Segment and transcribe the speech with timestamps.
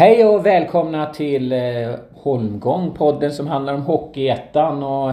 [0.00, 1.58] Hej och välkomna till eh,
[2.14, 5.12] Holmgång, podden som handlar om Hockeyettan och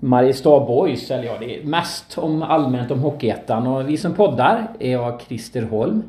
[0.00, 1.10] Mariestad Boys.
[1.10, 3.66] Eller ja, det är mest om allmänt om Hockeyettan.
[3.66, 6.02] Och vi som poddar är jag Christer Holm.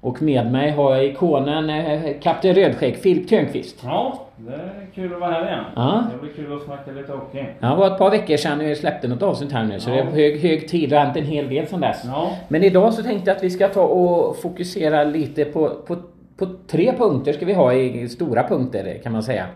[0.00, 3.80] Och med mig har jag ikonen eh, Kapten Rödskägg, Filip Törnqvist.
[3.84, 5.64] Ja, det är kul att vara här igen.
[5.76, 6.04] Ja.
[6.12, 7.44] Det blir kul att snacka lite hockey.
[7.60, 9.96] Ja, Det var ett par veckor sedan vi släppte något avsnitt här nu så Ja.
[9.96, 10.90] det är hög, hög tid.
[10.90, 12.02] Det har hänt en hel del sedan dess.
[12.04, 15.96] Ja, Men idag så tänkte jag att vi ska ta och fokusera lite på, på,
[16.36, 19.46] på tre punkter ska vi ha i stora punkter kan man säga.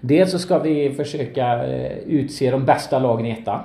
[0.00, 3.60] Dels så ska vi försöka eh, utse de bästa lagen i ettan.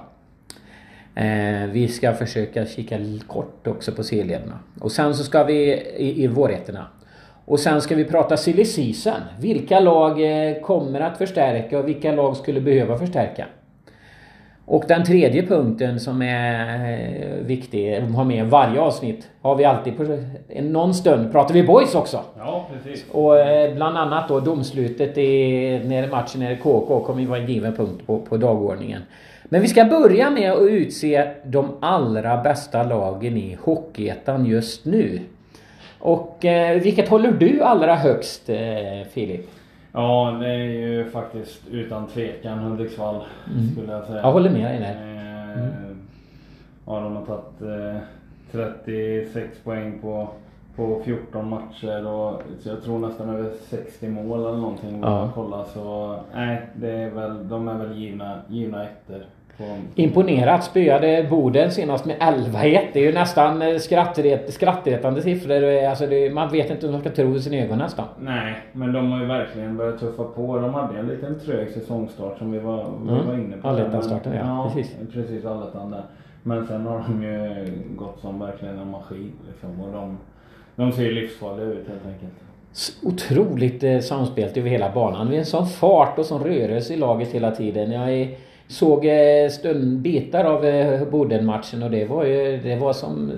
[1.15, 4.59] Eh, vi ska försöka kika kort också på serielederna.
[4.79, 6.87] Och sen så ska vi i, i vårrätterna.
[7.45, 9.21] Och sen ska vi prata silly season.
[9.39, 13.45] Vilka lag eh, kommer att förstärka och vilka lag skulle behöva förstärka?
[14.69, 19.55] Och den tredje punkten som är eh, viktig att ha med i varje avsnitt har
[19.55, 20.03] vi alltid på
[20.49, 22.19] en- någon stund pratar vi boys också.
[22.37, 23.05] ja precis.
[23.11, 27.47] Och eh, bland annat då domslutet i när matchen är KK kommer ju vara en
[27.47, 29.01] given punkt på, på dagordningen.
[29.43, 35.19] Men vi ska börja med att utse de allra bästa lagen i Hockeyettan just nu.
[35.99, 38.57] Och eh, vilket håller du allra högst eh,
[39.13, 39.49] Filip?
[39.97, 43.23] Ja, det är ju faktiskt utan tvekan Hudiksvall
[43.71, 44.21] skulle jag säga.
[44.21, 45.13] Jag håller med dig där.
[45.61, 45.87] Eh,
[46.85, 48.01] Ja, de har tagit eh,
[48.51, 50.27] 36 poäng på,
[50.75, 54.99] på 14 matcher och så jag tror nästan över 60 mål eller någonting.
[55.01, 55.31] Ja.
[55.35, 59.25] Kolla, så nej, det är väl, de är väl givna, givna ettor.
[59.95, 60.63] Imponerat.
[60.63, 62.79] Spöade Boden senast med 11-1.
[62.93, 65.85] Det är ju nästan eh, skrattret, skrattretande siffror.
[65.89, 68.05] Alltså det, man vet inte om man ska tro sina ögon nästan.
[68.19, 70.57] Nej, men de har ju verkligen börjat tuffa på.
[70.59, 73.27] De hade en liten trög säsongstart som vi var, vi Mm.
[73.27, 73.67] var inne på.
[73.67, 74.39] Allettan-starten, ja.
[74.45, 74.71] ja.
[74.75, 74.95] Precis.
[75.13, 76.03] Precis, allettan där.
[76.43, 79.81] Men sen har de ju gått som verkligen en maskin liksom.
[79.81, 80.17] Och de,
[80.75, 82.33] de ser ju livsfarliga ut helt enkelt.
[83.03, 85.29] Otroligt eh, samspelt över hela banan.
[85.29, 87.91] Det är en sån fart och sån rörelse i laget hela tiden.
[87.91, 88.27] Jag är,
[88.69, 93.35] såg eh, stund, bitar av eh, Boden-matchen och det var ju det var som eh,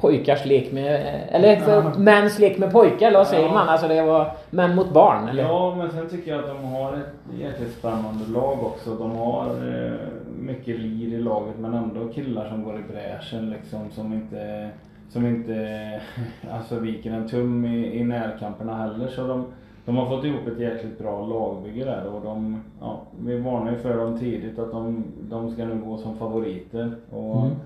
[0.00, 1.20] pojkars lek med...
[1.30, 1.92] Eller Ja.
[1.98, 3.52] mäns lek med pojkar, eller vad säger Ja.
[3.54, 3.68] man?
[3.68, 5.42] Alltså det var män mot barn, eller?
[5.42, 8.90] Ja, men sen tycker jag att de har ett jäkligt spännande lag också.
[8.94, 9.46] De har
[10.38, 13.90] mycket lir i laget men ändå killar som går i bräschen liksom.
[13.90, 14.68] Som inte,
[15.08, 16.00] som inte
[16.52, 19.08] alltså, viker en tum i, i närkamperna heller.
[19.08, 19.44] Så de,
[19.84, 23.76] de har fått ihop ett jäkligt bra lagbygge där och de, ja, vi varnade ju
[23.78, 26.92] för dem tidigt att de, de ska nu gå som favoriter.
[27.10, 27.56] Och Mm.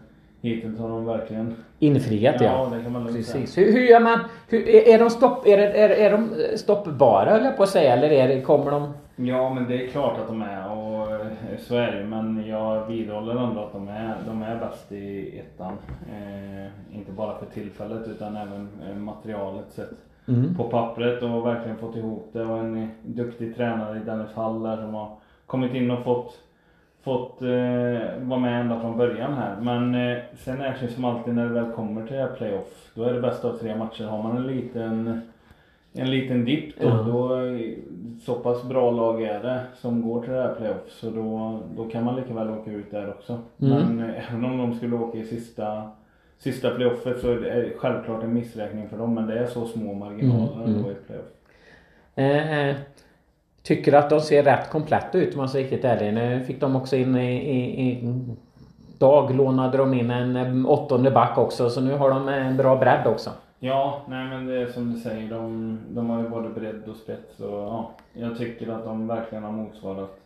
[0.41, 2.45] hittills har de verkligen, Infriat ja.
[2.71, 3.41] ja det kan man lugnt säga.
[3.41, 3.59] Precis.
[3.59, 4.19] Hur, hur gör man?
[4.49, 8.11] Hur, är, de stopp, är, är, är de stoppbara höll jag på att säga eller
[8.11, 8.93] är kommer de...
[9.19, 11.27] Ja men det är klart att de är och eh,
[11.59, 15.73] så är det men jag vidhåller ändå att de är, de är bäst i ettan.
[16.13, 19.91] Eh, inte bara för tillfället utan även eh, materialet sett
[20.29, 20.55] Mm.
[20.55, 24.77] på pappret och verkligen fått ihop det och en duktig tränare i Dennis Hall där
[24.77, 25.09] som har
[25.47, 26.43] kommit in och fått
[27.03, 27.49] Fått eh,
[28.21, 29.57] vara med ända från början här.
[29.61, 32.91] Men eh, sen är det som alltid när det väl kommer till playoff.
[32.95, 34.05] Då är det bästa av tre matcher.
[34.05, 35.21] Har man en liten
[35.93, 37.03] en liten dipp då, Ja.
[37.03, 37.41] då
[38.25, 40.89] så pass bra lag är det som går till det här playoff.
[40.89, 43.39] Så då, då kan man lika väl åka ut där också.
[43.63, 43.79] Mm.
[43.97, 45.91] Men eh, även om de skulle åka i sista,
[46.39, 49.15] sista playoffet så är det självklart en missräkning för dem.
[49.15, 50.77] Men det är så små marginaler Mm, mm.
[50.77, 51.27] ändå i ett playoff.
[52.17, 52.77] Eh,
[53.63, 56.15] tycker att de ser rätt kompletta ut om man ska riktigt ärlig.
[56.15, 58.15] Nu fick de också in i, i, i
[58.99, 62.77] dag lånade de in en eh, åttonde back också så nu har de en bra
[62.77, 63.31] bredd också.
[63.59, 65.31] Ja, nej men det är som du säger.
[65.31, 67.41] De, de har ju både bredd och spets.
[67.41, 70.19] Och, ja, jag tycker att de verkligen har motsvarat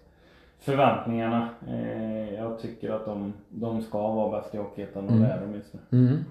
[0.61, 1.49] förväntningarna.
[1.69, 5.23] Eh, jag tycker att de, de ska vara bäst i Hockeyettan och Mm.
[5.23, 5.99] det är de just nu.
[5.99, 6.25] Mm.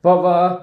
[0.00, 0.60] Vad, vad,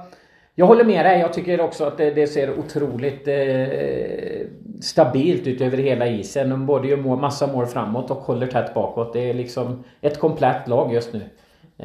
[0.55, 1.19] jag håller med dig.
[1.19, 4.47] Jag tycker också att det, det ser otroligt eh,
[4.81, 6.49] stabilt ut över hela isen.
[6.49, 9.13] De både gör mål, massa mål framåt och håller tätt bakåt.
[9.13, 11.21] Det är liksom ett komplett lag just nu.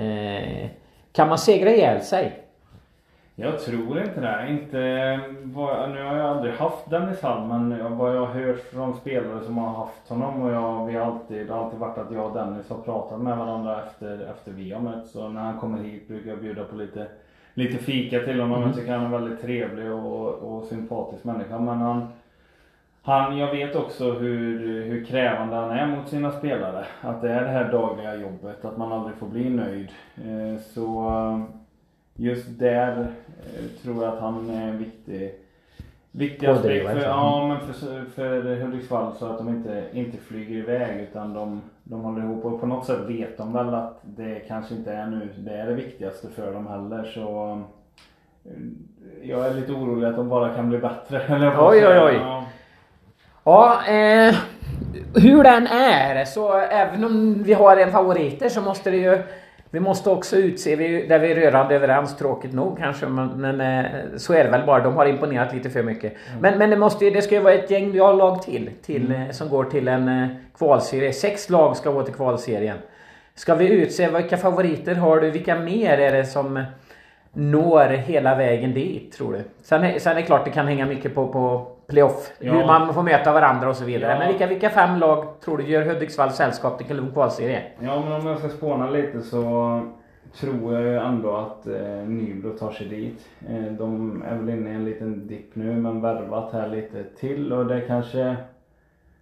[0.03, 0.69] Eh,
[1.13, 2.43] kan man segra ihjäl sig?
[3.39, 4.51] Jag tror inte det.
[4.51, 8.95] Inte, vad, nu har jag aldrig haft Dennis Hall men vad jag har hört från
[8.95, 12.13] spelare som har haft honom och jag, vi har alltid, det har alltid varit att
[12.13, 15.13] jag och Dennis har pratat med varandra efter, efter vi har mötts.
[15.13, 17.07] Så när han kommer hit brukar jag bjuda på lite,
[17.55, 18.57] lite fika till honom.
[18.57, 18.69] Mm.
[18.69, 21.59] Jag tycker han är väldigt trevlig och, och sympatisk människa.
[21.59, 22.09] Men han,
[23.03, 26.85] han, jag vet också hur, hur krävande han är mot sina spelare.
[27.01, 29.89] Att det är det här dagliga jobbet, att man aldrig får bli nöjd.
[30.17, 31.41] Eh, Så eh,
[32.19, 33.07] just där eh,
[33.83, 35.35] tror jag att han är en viktig,
[36.11, 36.87] viktig aspekt.
[36.87, 37.07] För, så.
[37.07, 42.01] ja, men för, för Hudiksvall så att de inte, inte flyger iväg utan de, de
[42.01, 42.45] håller ihop.
[42.45, 45.67] Och på något sätt vet de väl att det kanske inte är nu det är
[45.67, 47.05] det viktigaste för dem heller.
[47.05, 47.61] Så
[48.45, 48.53] eh,
[49.23, 51.23] jag är lite orolig att de bara kan bli bättre.
[51.35, 52.15] Eller Oj, oj, oj.
[52.15, 52.45] Ja.
[53.45, 54.35] Ja, eh,
[55.15, 59.23] hur den är så även om vi har en favoriter så måste det ju
[59.71, 63.61] vi måste också utse, vi, där vi är rörande överens, tråkigt nog kanske, men, men
[63.61, 64.83] eh, så är det väl bara.
[64.83, 66.13] De har imponerat lite för mycket.
[66.29, 66.43] Mm.
[66.43, 69.33] Men, men det, måste, det ska ju vara ett gäng lag till, till mm.
[69.33, 70.29] som går till en eh,
[70.59, 71.13] kvalserie.
[71.13, 72.79] Sex lag ska gå till kvalserien.
[73.35, 75.31] Ska vi utse, vilka favoriter har du?
[75.31, 76.65] Vilka mer är det som
[77.33, 79.41] når hela vägen dit, tror du?
[79.63, 82.33] Sen, sen är det klart det kan hänga mycket på, på playoff.
[82.39, 82.53] Ja.
[82.53, 84.13] Hur man får möta varandra och så vidare.
[84.13, 84.19] Ja.
[84.19, 87.63] Men vilka, vilka fem lag tror du gör Hudiksvall sällskap till en kvalserie?
[87.81, 89.81] Ja, men om jag ska spåna lite så
[90.41, 93.29] tror jag ju ändå att eh, Nybro tar sig dit.
[93.49, 97.53] Eh, de är väl inne i en liten dipp nu men värvat här lite till
[97.53, 98.37] och det kanske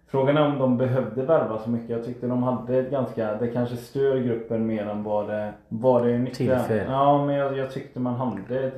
[0.07, 1.89] Frågan är om de behövde värva så mycket.
[1.89, 6.05] Jag tyckte de hade ett ganska, det kanske stör gruppen mer än vad det, vad
[6.05, 6.83] det är nytta.
[6.87, 8.73] Ja men jag, jag tyckte man hade ett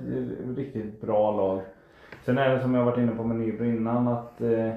[0.55, 1.61] riktigt bra lag.
[2.27, 4.73] Sen är det som jag varit inne på med Nybro innan att eh,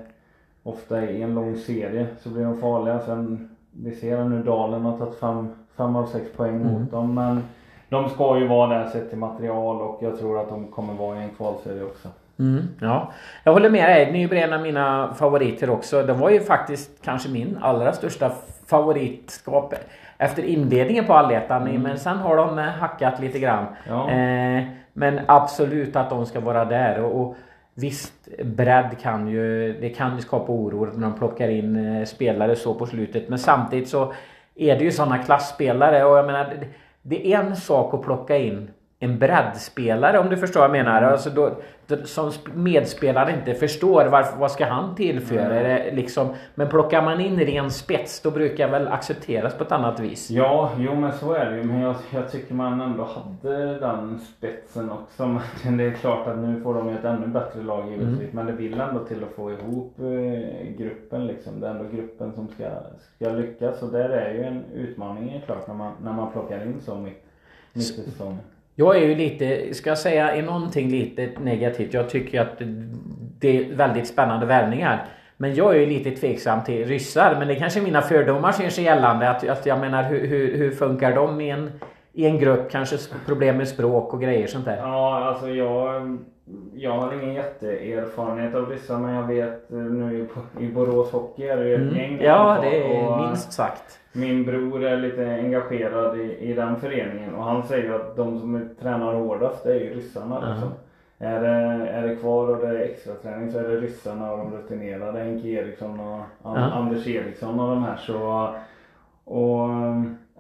[0.63, 3.01] ofta i en lång serie så blir de farliga.
[3.01, 6.73] Sen vi ser nu Dalen har tagit fem, fem av sex poäng mm.
[6.73, 7.43] mot dem men
[7.89, 11.17] de ska ju vara där sett till material och jag tror att de kommer vara
[11.17, 12.09] i en kvalserie också.
[12.39, 13.13] Mm, ja,
[13.45, 14.13] jag håller med dig.
[14.13, 16.03] Nybro är en av mina favoriter också.
[16.03, 18.31] De var ju faktiskt kanske min allra största
[18.67, 19.75] favoritskap
[20.19, 21.63] efter inledningen på allettan.
[21.63, 21.83] Mm.
[21.83, 23.67] Men sen har de hackat lite grann.
[23.89, 24.11] Ja.
[24.11, 27.03] Eh, men absolut att de ska vara där.
[27.03, 27.37] Och, och
[27.75, 32.57] Visst, bredd kan ju, det kan ju skapa oro när de plockar in eh, spelare
[32.57, 33.29] så på slutet.
[33.29, 34.13] Men samtidigt så
[34.55, 36.65] är det ju sådana klassspelare och jag menar
[37.03, 38.71] det är en sak att plocka in
[39.03, 40.99] en breddspelare om du förstår vad jag menar.
[40.99, 41.13] Mm.
[41.13, 41.57] Alltså då,
[42.05, 45.61] som medspelare inte förstår varför, vad ska han tillföra.
[45.61, 45.97] Mm.
[45.97, 50.31] liksom, men plockar man in ren spets då brukar väl accepteras på ett annat vis.
[50.31, 51.65] Ja, jo men så är det ju.
[51.65, 55.41] Men jag, jag tycker man ändå hade den spetsen också.
[55.65, 58.21] Men det är klart att nu får de ett ännu bättre lag givetvis.
[58.21, 58.31] Mm.
[58.33, 61.61] Men det vill ändå till att få ihop eh, gruppen liksom.
[61.61, 62.65] Det är ändå gruppen som ska,
[63.17, 63.83] ska lyckas.
[63.83, 67.25] Och där är ju en utmaning klart när man, när man plockar in så mycket.
[67.75, 68.39] Säsongen.
[68.75, 71.95] Jag är ju lite, ska jag säga är någonting lite negativt.
[71.95, 72.63] Jag tycker att
[73.39, 75.07] det är väldigt spännande värvningar.
[75.37, 77.37] Men jag är ju lite tveksam till ryssar.
[77.39, 79.31] Men det är kanske mina fördomar som gör sig gällande.
[79.31, 81.71] Att, att jag menar hur, hur, hur funkar de i en,
[82.13, 82.71] i en grupp?
[82.71, 82.97] Kanske
[83.27, 84.77] problem med språk och grejer sånt där.
[84.77, 86.19] Ja, alltså jag
[86.75, 90.29] jag har ingen jätteerfarenhet av ryssar men jag vet eh, nu
[90.61, 91.97] i Borås Hockey är det ju ett mm.
[91.97, 93.99] gäng Ja, det är minst sagt.
[94.13, 98.69] Min bror är lite engagerad i, i den föreningen och han säger att de som
[98.81, 100.41] tränar hårdast det är ju ryssarna.
[100.41, 100.53] -huh.
[100.53, 100.73] liksom.
[101.19, 104.39] Är det, är det kvar och det är extra träning så är det ryssarna och
[104.39, 105.19] de rutinerade.
[105.19, 106.73] Henke Eriksson och -huh.
[106.73, 108.55] Anders Eriksson och de här så.
[109.25, 109.69] Och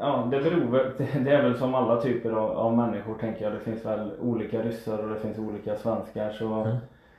[0.00, 0.86] Ja, det beror väl,
[1.24, 3.52] det är väl som alla typer av, av, människor tänker jag.
[3.52, 6.30] Det finns väl olika ryssar och det finns olika svenskar.
[6.30, 6.76] Så, mm.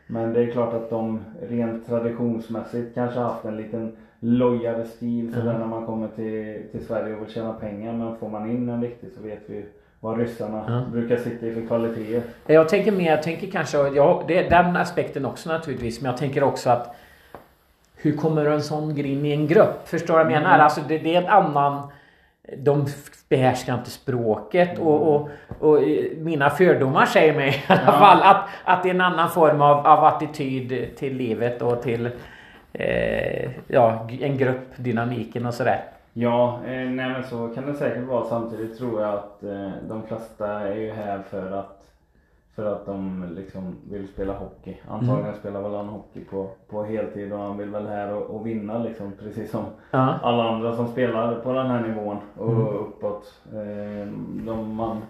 [0.08, 1.20] Men det är klart att de
[1.50, 5.60] rent traditionsmässigt kanske haft en liten lojare stil sådär mm.
[5.60, 7.94] när man kommer till, till Sverige och vill tjäna pengar.
[7.94, 9.66] Men får man in en riktig så vet vi
[10.00, 10.92] vad ryssarna mm.
[10.92, 12.24] brukar sitta i för kvaliteter.
[12.48, 16.02] Jag tänker mer, jag tänker kanske, ja det är den aspekten också naturligtvis.
[16.02, 16.96] Men jag tänker också att
[17.96, 19.88] hur kommer en sån in i en grupp?
[19.88, 20.54] Förstår du vad jag menar?
[20.54, 20.62] Mm.
[20.62, 21.88] Alltså det, det är en annan
[22.58, 22.86] de
[23.30, 25.82] behärskar inte språket och, och, och,
[26.18, 29.88] mina fördomar säger mig i alla fall att, att det är en annan form av,
[29.88, 32.10] av attityd till livet och till
[32.74, 35.84] eh, ja, en gruppdynamiken och sådär.
[36.14, 38.26] Ja, eh, nej men så kan det säkert vara.
[38.26, 41.81] Samtidigt tror jag att eh, de flesta är ju här för att
[42.56, 44.78] för att de liksom vill spela hockey.
[44.88, 45.40] Antagligen mm.
[45.40, 48.84] spelar väl han hockey på, på heltid och han vill väl här och, och vinna
[48.84, 50.20] liksom precis som ja.
[50.24, 52.68] alla andra som spelar på den här nivån och mm.
[52.68, 53.42] uppåt.
[53.54, 54.08] Eh,
[54.46, 55.02] de, man,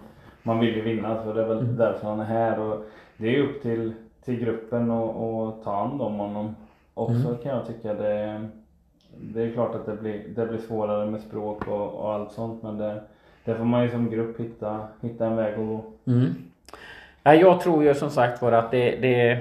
[0.42, 1.76] man vill ju vinna så det är väl mm.
[1.76, 2.84] därför han är här och
[3.16, 3.92] det är upp till,
[4.24, 6.54] till gruppen att ta hand om honom
[6.94, 7.38] också mm.
[7.42, 7.94] kan jag tycka.
[7.94, 8.48] Det,
[9.20, 12.62] det är klart att det blir, det blir svårare med språk och, och allt sånt
[12.62, 13.02] men det,
[13.44, 15.84] det får man ju som grupp hitta, hitta en väg att gå.
[16.06, 16.34] Mm.
[17.22, 19.38] Jag tror ju som sagt var att det, det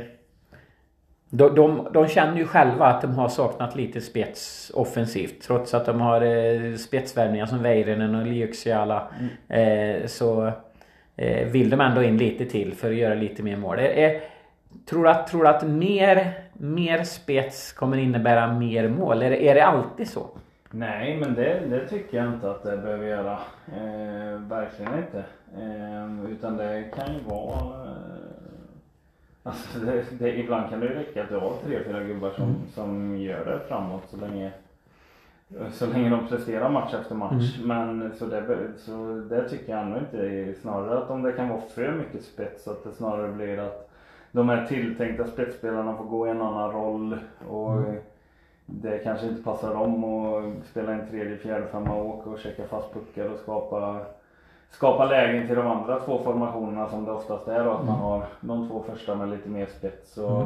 [1.34, 5.42] de, de, de känner ju själva att de har saknat lite spets offensivt.
[5.42, 9.08] Trots att de har eh, spetsvärvningar som Väyrynen och Lyuksiala.
[9.48, 10.02] Mm.
[10.02, 10.52] Eh, så
[11.16, 13.80] eh, vill de ändå in lite till för att göra lite mer mål.
[13.80, 14.12] Eh,
[14.90, 19.22] tror du att, tror att mer, mer spets kommer innebära mer mål?
[19.22, 20.30] Är, är det alltid så?
[20.72, 23.38] Nej, men det, det tycker jag inte att det behöver göra.
[23.68, 25.24] Eh, verkligen inte.
[25.58, 27.92] Eh, utan det kan ju vara eh,
[29.44, 32.44] Alltså det, det, ibland kan det ju räcka att du har tre, fyra gubbar som,
[32.44, 32.56] mm.
[32.74, 34.52] som gör det framåt så länge
[35.72, 37.58] så länge de presterar match efter match.
[37.58, 37.68] Mm.
[37.68, 40.54] Men så det, så det tycker jag ändå inte.
[40.62, 43.92] Snarare att om det kan vara för mycket spets att det snarare blir att
[44.32, 47.20] de här tilltänkta spetsspelarna får gå i en annan roll.
[47.48, 47.96] Och mm
[48.74, 52.64] det kanske inte passar dem att spela en tredje, fjärde, femma och åka och checka
[52.68, 54.06] fast puckar och skapa
[54.72, 58.26] skapa lägen till de andra två formationerna som det oftast är då, att man har
[58.42, 60.18] de två första med lite mer spets.
[60.18, 60.44] Och,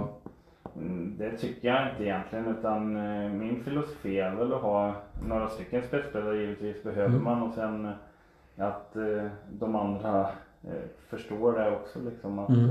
[0.76, 4.94] mm, det tycker jag inte egentligen utan eh, min filosofi är väl att ha
[5.28, 7.92] några stycken spetsspelare givetvis behöver man och sen
[8.58, 10.20] att eh, de andra
[10.64, 12.70] eh, förstår det också liksom att Mm.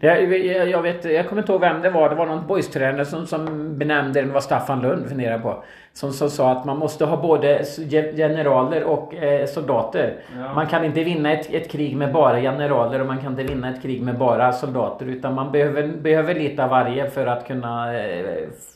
[0.00, 2.08] Det, jag, jag, vet, jag kommer inte ihåg vem det var.
[2.08, 3.46] Det var någon boystränare som, som
[3.78, 4.22] benämnde.
[4.22, 5.62] Det var Staffan Lund funderar på.
[5.92, 10.14] Som, som sa att man måste ha både ge- generaler och eh, soldater.
[10.38, 10.54] Ja.
[10.54, 13.70] Man kan inte vinna ett, ett krig med bara generaler och man kan inte vinna
[13.70, 15.06] ett krig med bara soldater.
[15.06, 18.24] Utan man behöver, behöver lite av varje för att kunna eh,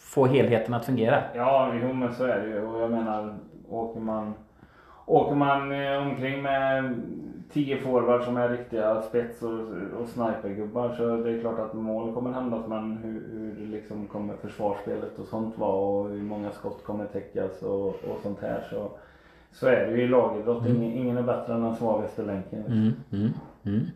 [0.04, 1.18] få helheten att fungera.
[1.34, 2.66] Ja, jo men så är det ju.
[2.66, 3.34] Och jag menar,
[3.70, 4.34] åker man,
[5.06, 6.94] åker man eh, omkring med
[7.52, 9.60] tio forwards som är riktiga spets och,
[10.00, 14.36] och snipergubbar så det är klart att mål kommer händas men hur, hur liksom kommer
[14.36, 18.90] försvarsspelet och sånt vara och hur många skott kommer täckas och, och sånt här så,
[19.52, 20.66] så är det ju i lagidrott.
[20.66, 22.66] Ingen, ingen är bättre än den svagaste länken.
[22.66, 23.32] Mm, mm,
[23.64, 23.86] mm.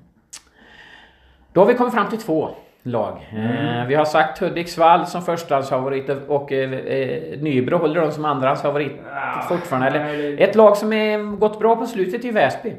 [1.52, 2.49] Då har vi kommit fram till två
[2.84, 3.28] lag.
[3.32, 8.92] Eh, vi har sagt Hudiksvall som förstahandsfavorit och eh, eh, Nybro håller de som andrahandsfavorit
[9.12, 9.86] Ah, fortfarande.
[9.86, 12.76] Eller, ett lag som är gått bra på slutet i Väsby.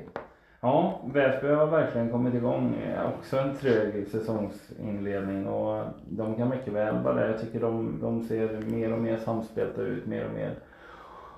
[0.62, 2.76] Ja, Väsby har verkligen kommit igång.
[3.18, 7.28] Också en trög säsongsinledning och de kan mycket väl vara det.
[7.28, 10.52] Jag tycker de, de ser mer och mer samspelta ut, mer och mer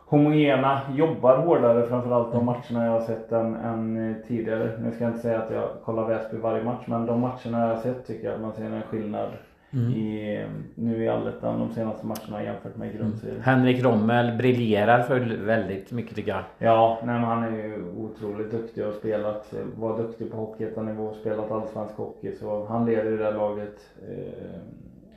[0.09, 4.79] homogena, jobbar hårdare framförallt de matcherna jag har sett än, än tidigare.
[4.79, 7.75] Nu ska jag inte säga att jag kollar Väsby varje match men de matcherna jag
[7.75, 9.29] har sett tycker jag att man ser en skillnad
[9.71, 13.41] i, eh, nu i allettan de senaste matcherna jämfört med grundserien.
[13.41, 16.43] Henrik Rommel briljerar för väldigt mycket tycker jag.
[16.57, 21.51] Ja, nej, han är ju otroligt duktig och har spelat, var duktig på hockeyettanivå, spelat
[21.51, 22.35] allsvensk hockey.
[22.35, 24.59] Så han leder ju det här laget eh,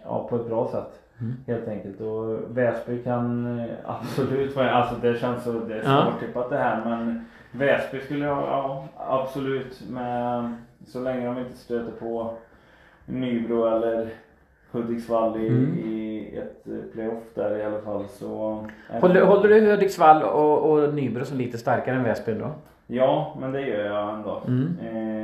[0.05, 1.01] ja, på ett bra sätt.
[1.47, 2.01] Helt enkelt.
[2.01, 6.07] Och Väsby kan eh, absolut vara, alltså det känns så, det är Ja.
[6.13, 10.55] svårtippat det här men Väsby skulle jag, ja absolut med,
[10.87, 12.35] så länge de inte stöter på
[13.07, 14.09] Nybro eller
[14.73, 15.79] Hudiksvall i, Mm.
[15.79, 18.67] i ett eh, playoff där i alla fall så.
[19.01, 22.51] Håller, håller du Hudiksvall och, och Nybro som lite starkare än Väsby då?
[22.87, 24.43] Ja, men det gör jag ändå.
[24.47, 24.77] Mm.
[24.83, 25.20] Eh,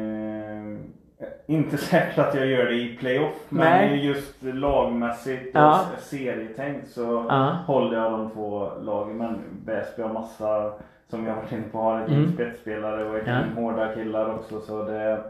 [1.47, 4.07] inte säkert att jag gör det i playoff, men Nej.
[4.07, 5.81] just lagmässigt och Ja.
[5.99, 7.57] serietänkt så Ja.
[7.67, 9.17] håller jag de två lagen.
[9.17, 10.73] Men Väsby har massa,
[11.11, 12.33] som jag varit inne på, har ett Mm.
[12.33, 13.39] spetsspelare och ett Ja.
[13.63, 14.61] hårda killar också.
[14.61, 15.21] Så det,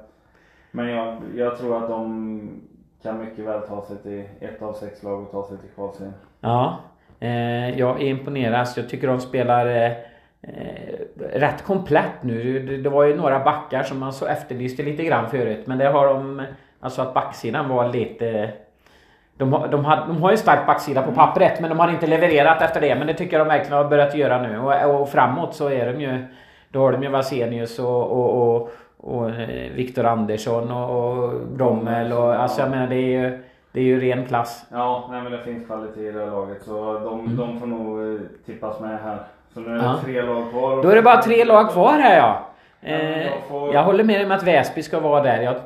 [0.70, 2.60] men jag, jag tror att de
[3.02, 6.14] kan mycket väl ta sig till ett av sex lag och ta sig till kvalserien.
[6.40, 6.78] Ja,
[7.20, 8.76] eh, jag imponeras.
[8.76, 9.92] Jag tycker de spelar eh,
[11.18, 12.60] rätt komplett nu.
[12.82, 15.66] Det, var ju några backar som man så efterlyste lite grann förut.
[15.66, 16.42] Men det har de...
[16.80, 18.50] Alltså att backsidan var lite...
[19.36, 22.06] De har, de, har, de har en stark backsida på pappret men de har inte
[22.06, 22.94] levererat efter det.
[22.94, 24.58] Men det tycker jag de verkligen har börjat göra nu.
[24.58, 26.24] Och, och framåt så är de ju...
[26.68, 32.12] Då har de ju Vasenius och, och, och, och eh, Viktor Andersson och, och Rommel
[32.12, 32.34] och...
[32.34, 33.42] Alltså jag menar det är ju...
[33.72, 34.66] Det är ju ren klass.
[34.70, 38.14] Ja, nej men det finns kvalitet i det här laget så de, de får nog
[38.14, 39.18] eh, tippas med här.
[39.56, 40.00] Så nu är det Ja.
[40.04, 40.82] tre lag kvar.
[40.82, 42.46] Då är det bara tre lag kvar här ja.
[42.80, 45.42] Eh, jag får- jag håller med om att Väsby ska vara där.
[45.42, 45.56] Jag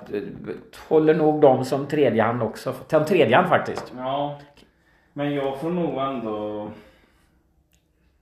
[0.89, 2.73] håller nog dem som tredjehand också.
[2.89, 3.93] Som tredjehand faktiskt.
[3.97, 4.39] Ja,
[5.13, 6.69] men jag får nog ändå...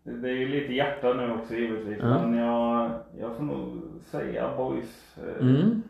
[0.03, 1.99] Det är ju lite hjärta nu också givetvis.
[2.03, 2.07] Ja.
[2.27, 5.83] Men jag, jag får nog säga boys eh, Mm.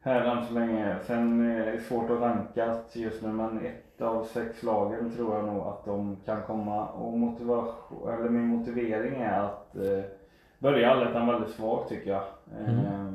[0.00, 0.96] här än så länge.
[1.06, 5.44] Sen är det svårt att ranka just nu men ett av sex lagen tror jag
[5.44, 6.86] nog att de kan komma.
[6.88, 10.04] Och motivation, eller min motivering är att eh,
[10.58, 12.22] börja allettan väldigt svagt tycker jag.
[12.58, 13.12] Eh,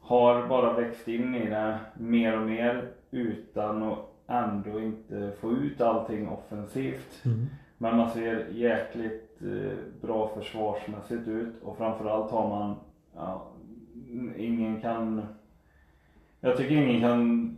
[0.00, 5.80] har bara växt in i det mer och mer utan att ändå inte få ut
[5.80, 7.24] allting offensivt.
[7.78, 12.76] Men man ser jäkligt eh, bra försvarsmässigt ut och framförallt har man,
[13.14, 13.46] ja,
[14.36, 15.22] ingen kan,
[16.40, 17.56] jag tycker ingen kan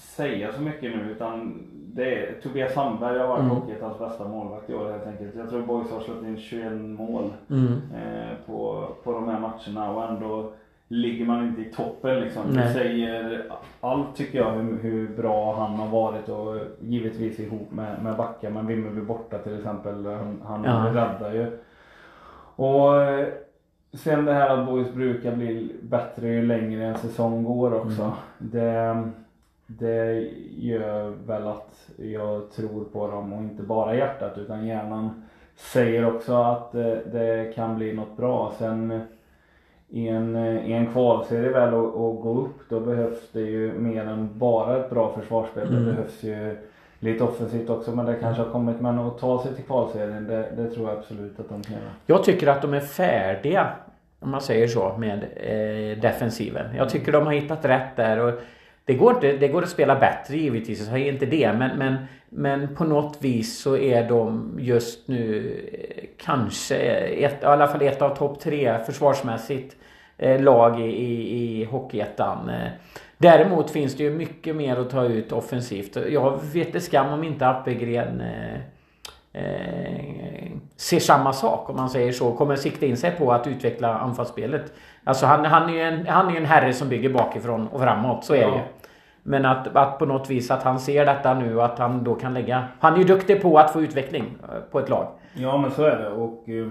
[0.00, 1.62] säga så mycket nu utan
[1.94, 3.56] det är, Tobias Sandberg har varit Mm.
[3.56, 5.34] Hockeyettans bästa målvakt i år helt enkelt.
[5.34, 7.66] Jag tror Boys har släppt in 21 mål Mm.
[7.72, 10.52] eh, på, på de här matcherna och ändå
[10.88, 12.42] ligger man inte i toppen liksom.
[12.48, 12.74] Det Nej.
[12.74, 13.42] säger
[13.80, 18.50] allt tycker jag hur, hur bra han har varit och givetvis ihop med, med Backa
[18.50, 20.06] men Vimmerby borta till exempel.
[20.06, 20.86] Han, han Ja.
[20.90, 21.58] räddar ju.
[22.56, 23.26] Och eh,
[23.92, 28.02] sen det här att Boys brukar bli bättre ju längre en säsong går också.
[28.02, 28.14] Mm.
[28.38, 29.10] Det,
[29.78, 35.22] det gör väl att jag tror på dem och inte bara hjärtat utan hjärnan
[35.56, 38.52] säger också att det, det kan bli något bra.
[38.58, 39.00] Sen
[39.88, 44.04] i en, i en kvalserie väl att att gå upp då behövs det ju mer
[44.04, 45.68] än bara ett bra försvarsspel.
[45.68, 45.84] Mm.
[45.84, 46.56] Det behövs ju
[46.98, 48.80] lite offensivt också men det kanske har kommit.
[48.80, 51.90] Men att ta sig till kvalserien det, det tror jag absolut att de kan göra.
[52.06, 53.70] Jag tycker att de är färdiga
[54.20, 56.76] om man säger så med eh, defensiven.
[56.76, 58.18] Jag tycker de har hittat rätt där.
[58.18, 58.40] Och
[58.90, 61.52] det, går inte, det går att spela bättre givetvis, jag säger inte det.
[61.52, 61.96] Men, men,
[62.28, 67.82] men på något vis så är de just nu eh, kanske ett, i alla fall
[67.82, 69.76] ett av topp tre försvarsmässigt
[70.18, 72.48] eh, lag i, i, i Hockeyettan.
[72.48, 72.68] Eh,
[73.18, 75.96] däremot finns det ju mycket mer att ta ut offensivt.
[76.10, 78.54] Jag vet det skam om inte Appelgren eh,
[79.42, 82.32] eh, ser samma sak om man säger så.
[82.32, 84.72] Kommer sikta in sig på att utveckla anfallsspelet.
[85.04, 88.24] Alltså han, han är ju en, han är en herre som bygger bakifrån och framåt.
[88.24, 88.62] Så är det ju.
[89.22, 92.14] Men att, att på något vis att han ser detta nu och att han då
[92.14, 92.64] kan lägga...
[92.78, 95.06] Han är ju duktig på att få utveckling eh, på ett lag.
[95.34, 96.66] Ja men så är det och eh,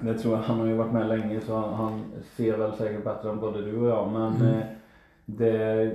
[0.00, 0.42] det tror jag.
[0.42, 2.04] Han har ju varit med länge så han, han
[2.36, 4.08] ser väl säkert bättre än både du och jag.
[4.12, 4.46] Men Mm.
[4.54, 4.64] eh,
[5.24, 5.92] det,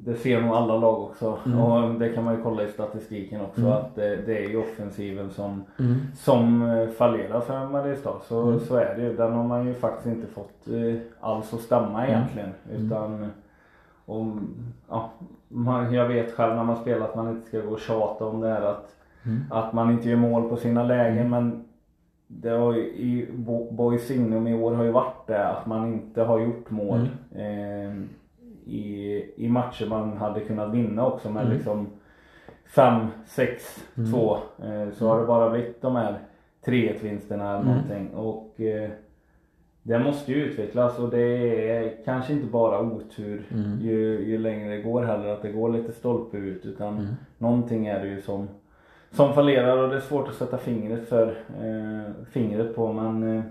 [0.00, 1.38] det ser nog alla lag också.
[1.46, 1.58] Mm.
[1.60, 3.60] Och det kan man ju kolla i statistiken också.
[3.60, 3.72] Mm.
[3.72, 5.96] Att det, det är ju offensiven som, Mm.
[6.16, 6.60] som
[6.98, 8.14] fallerar för Mariestad.
[8.28, 8.60] Så, Mm.
[8.60, 9.16] så är det ju.
[9.16, 10.64] Den har man ju faktiskt inte fått
[11.20, 12.10] alls att stämma Mm.
[12.10, 12.50] egentligen.
[12.72, 13.30] Utan
[14.06, 14.48] om,
[14.88, 15.10] ja,
[15.48, 18.40] man, jag vet själv när man spelar att man inte ska gå och tjata om
[18.40, 18.92] det här att,
[19.26, 19.42] Mm.
[19.50, 21.30] att man inte gör mål på sina lägen.
[21.30, 21.64] Men
[22.26, 25.86] det har ju, i Bo- Boys signum i år har ju varit det att man
[25.92, 27.08] inte har gjort mål.
[27.34, 27.90] Mm.
[27.90, 28.02] Eh,
[28.74, 31.56] i, I matcher man hade kunnat vinna också med Mm.
[31.56, 31.86] liksom
[32.66, 34.12] 5, 6, Mm.
[34.12, 34.36] 2.
[34.62, 36.18] Eh, så har det bara blivit de här
[36.64, 37.66] 3-1 vinsterna eller Mm.
[37.74, 38.08] någonting.
[38.14, 38.90] Och eh,
[39.86, 41.20] det måste ju utvecklas och det
[41.70, 43.78] är kanske inte bara otur Mm.
[43.82, 47.06] ju, ju längre det går heller att det går lite stolpe ut utan Mm.
[47.38, 48.48] någonting är det ju som,
[49.10, 51.26] som fallerar och det är svårt att sätta fingret för
[51.62, 53.42] eh, fingret på men eh,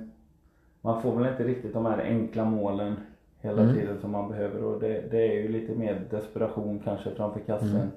[0.82, 2.96] man får väl inte riktigt de här enkla målen
[3.42, 3.75] hela Mm.
[3.75, 7.75] tiden som man behöver och det, det är ju lite mer desperation kanske framför kassen.
[7.75, 7.88] Mm.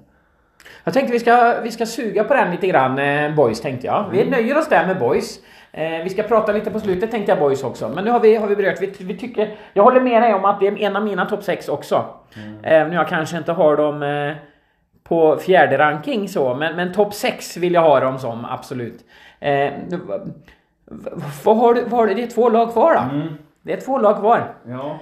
[0.83, 4.05] Jag tänkte vi ska, vi ska suga på den lite grann, eh, boys tänkte jag.
[4.11, 4.31] Vi Mm.
[4.31, 5.39] nöjer oss där med boys.
[5.71, 7.89] Eh, vi ska prata lite på slutet tänkte jag boys också.
[7.89, 9.55] Men nu har vi, har vi berört, vi, vi tycker...
[9.73, 12.05] Jag håller med dig om att det är en av mina topp 6 också.
[12.35, 12.57] Mm.
[12.63, 14.33] Även om jag kanske inte har dem eh,
[15.03, 16.53] på fjärde ranking så.
[16.55, 19.05] Men, men topp 6 vill jag ha dem som, absolut.
[19.39, 19.73] Eh,
[21.43, 22.13] vad har du, vad har du?
[22.13, 23.15] Det är två lag kvar då?
[23.15, 23.27] Mm.
[23.61, 24.53] Det är två lag kvar.
[24.67, 24.99] Ja,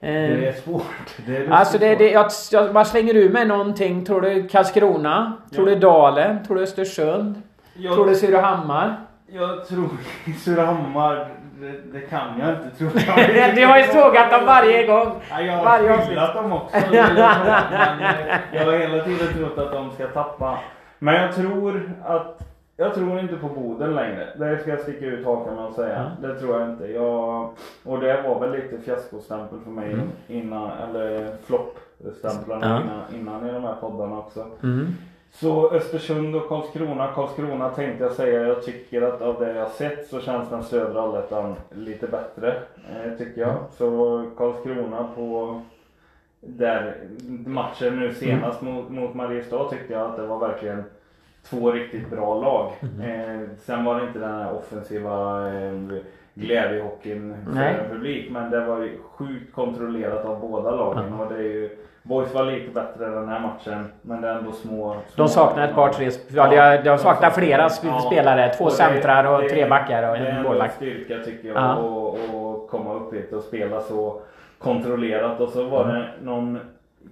[0.00, 1.16] Eh, det är svårt.
[1.26, 4.04] Det är Alltså det, det, jag, jag slänger ur mig någonting.
[4.04, 5.32] Tror du Karlskrona?
[5.54, 5.74] Tror Ja.
[5.74, 6.44] du Dalen?
[6.44, 7.42] Tror du Östersund?
[7.74, 8.96] jag, Tror du Surahammar?
[9.34, 9.88] Jag tror
[10.44, 11.28] Surahammar,
[11.60, 12.88] det, det kan jag inte tro.
[13.56, 15.12] du har ju sågat dem varje gång.
[15.30, 16.10] Ja, jag Varje har avsnitt.
[16.12, 16.76] hyllat dem också.
[16.90, 20.58] Men eh, jag har hela tiden trott att de ska tappa.
[20.98, 22.40] Men jag tror att
[22.76, 24.28] jag tror inte på Boden längre.
[24.38, 26.12] Det ska jag sticka ut hakan med och säga.
[26.22, 26.86] Det tror jag inte.
[26.86, 27.50] Jag,
[27.84, 30.06] och det var väl lite fiaskostämpel för mig Mm.
[30.28, 32.80] innan, eller floppstämplarna Ja.
[33.16, 34.46] innan, innan i de här poddarna också.
[34.62, 34.94] Mm.
[35.34, 37.12] Så Östersund och Karlskrona.
[37.14, 38.46] Karlskrona tänkte jag säga.
[38.46, 42.54] Jag tycker att av det jag sett så känns den södra allettan lite bättre.
[42.90, 43.56] Eh, tycker jag.
[43.70, 45.60] Så Karlskrona på
[46.40, 46.96] där
[47.46, 50.84] matchen nu senast mot, mot Mariestad tyckte jag att det var verkligen
[51.42, 52.72] två riktigt bra lag.
[53.08, 55.72] Eh, sen var det inte den här offensiva eh,
[56.34, 58.30] glädjehockeyn för en publik.
[58.30, 61.12] Men det var ju sjukt kontrollerat av båda lagen.
[61.12, 63.86] Och det är ju, Boys var lite bättre den här matchen.
[64.02, 64.94] Men det är ändå små.
[64.94, 66.10] De små saknar ett par, tre...
[66.28, 68.52] Ja, de, de saknar flera sp- spelare.
[68.54, 70.74] Två Och det- centrar och det- tre backar och Det är en en målvakt.
[70.74, 71.56] styrka tycker jag.
[71.56, 71.70] Ja.
[71.72, 74.20] att komma upp hit och spela så
[74.58, 75.40] kontrollerat.
[75.40, 75.96] Och så var Mm.
[75.96, 76.58] det någon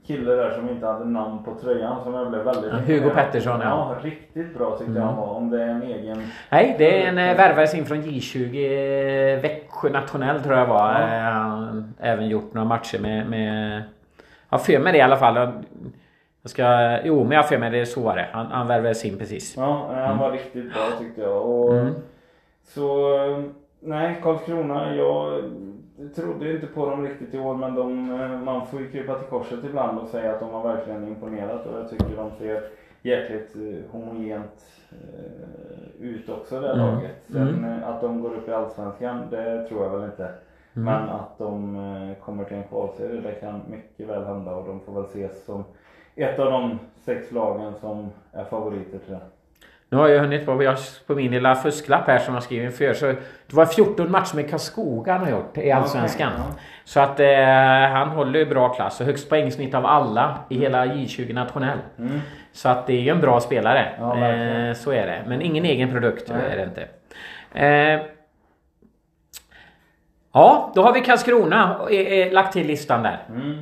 [0.07, 3.11] kille där som inte hade namn på tröjan som jag blev väldigt Ja, Hugo.
[3.11, 3.69] Pettersson, ja.
[3.69, 5.27] Ja, riktigt bra tyckte jag han var.
[5.27, 6.23] Om det är en egen...
[6.51, 10.93] Nej, det är en eh, värvades in från J20 eh, Växjö Nationell tror jag var.
[10.93, 10.99] Ja.
[11.07, 13.27] Eh, även gjort några matcher med...
[13.27, 13.83] med
[14.59, 15.37] har för mig det i alla fall.
[16.43, 16.99] Jag ska...
[17.05, 18.29] Jo, men jag har för mig det så var det.
[18.33, 19.57] Han, han värvades in precis.
[19.57, 21.43] Ja, han var riktigt bra tyckte jag.
[21.47, 21.95] Och Mm.
[22.65, 23.09] Så
[23.81, 24.95] nej, Karlskrona.
[24.95, 25.43] Jag
[26.17, 29.29] trodde inte på dem riktigt i år men de, eh, man får ju krypa till
[29.29, 32.63] korset ibland och säga att de har verkligen imponerat och jag tycker de ser
[33.03, 36.79] jäkligt eh, homogent eh, ut också det Mm.
[36.95, 37.17] laget.
[37.27, 37.85] Sen Mm.
[37.85, 40.29] att de går upp i Allsvenskan, det tror jag väl inte.
[40.77, 40.85] Mm.
[40.85, 44.81] Men att de eh, kommer till en kvalserie, det kan mycket väl hända och de
[44.81, 45.65] får väl ses som
[46.17, 49.21] ett av de sex lagen som är favoriter till det.
[49.93, 52.95] Nu har jag hunnit på, jag, på min lilla fusklapp här som jag skriver inför.
[52.95, 56.33] Så det var 14 matcher med Karlskoga han har gjort i Allsvenskan.
[56.33, 56.61] Okej, ja.
[56.85, 60.87] Så att eh, han håller ju bra klass och högst poängsnitt av alla i hela
[60.87, 61.79] J20 nationell.
[61.99, 62.21] Mm.
[62.53, 63.89] Så att det är ju en bra spelare.
[63.99, 65.23] Ja, eh, så är det.
[65.27, 66.53] Men ingen egen produkt Nej.
[66.53, 66.89] är det inte.
[67.67, 68.22] Eh,
[70.33, 73.19] ja, då har vi Karlskrona eh, eh, lagt till listan där.
[73.29, 73.57] Mm.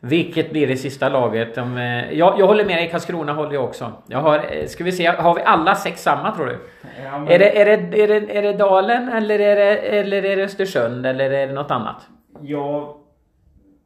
[0.00, 1.58] Vilket blir det sista laget?
[1.58, 3.92] Om, eh, jag, jag håller med dig, Karlskrona håller jag också.
[4.06, 6.58] Jag har, ska vi se, har vi alla sex samma tror du?
[7.04, 10.24] Ja, men- Är, det, är, det, är, det, är det Dalen eller är det, eller
[10.24, 12.08] är det Östersund eller är det något annat?
[12.40, 12.94] Jag,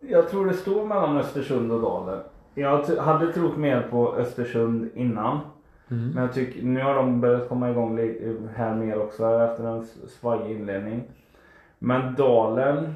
[0.00, 2.20] jag tror det står mellan Östersund och Dalen.
[2.54, 5.40] Jag hade trott mer på Östersund innan.
[5.90, 6.10] Mm.
[6.14, 7.98] Men jag tycker nu har de börjat komma igång
[8.56, 9.86] här mer också efter en
[10.20, 11.02] svajig inledning.
[11.78, 12.94] Men Dalen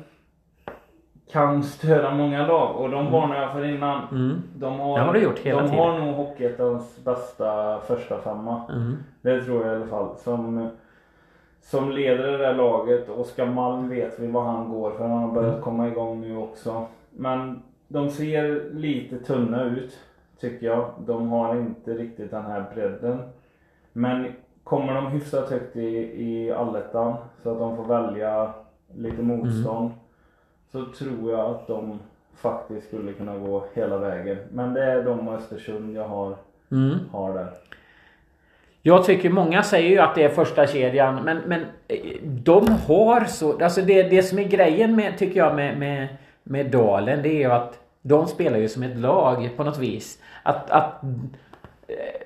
[1.33, 4.09] kan störa många lag och de varnar jag för innan.
[4.11, 4.43] Mm.
[4.57, 5.85] De har, Det har gjort hela de tiden.
[5.85, 8.63] har nog Hockeyettans bästa första femma.
[8.73, 8.97] Mm.
[9.23, 10.17] Det tror jag i alla fall.
[10.17, 10.69] Som,
[11.63, 13.09] som leder det där laget.
[13.09, 15.09] Oskar Malm vet vi vad han går för.
[15.09, 16.87] Han har börjat komma igång nu också.
[17.11, 19.99] Men de ser lite tunna ut.
[20.41, 20.91] Tycker jag.
[20.99, 23.19] De har inte riktigt den här bredden.
[23.93, 24.33] Men
[24.65, 25.87] kommer de hyfsat högt i,
[26.23, 28.53] i allettan så att de får välja
[28.97, 29.91] lite motstånd.
[30.73, 31.99] Så tror jag att de
[32.37, 34.37] faktiskt skulle kunna gå hela vägen.
[34.53, 36.37] Men det är de och Östersund jag har,
[36.71, 36.99] Mm.
[37.13, 37.49] har där.
[38.83, 43.25] Jag tycker många säger ju att det är första kedjan men, men eh, de har
[43.25, 43.63] så...
[43.65, 46.09] Alltså det, det som är grejen med, tycker jag med, med,
[46.43, 50.19] med Dalen det är ju att de spelar ju som ett lag på något vis.
[50.43, 51.03] Att, att
[51.89, 52.22] eh,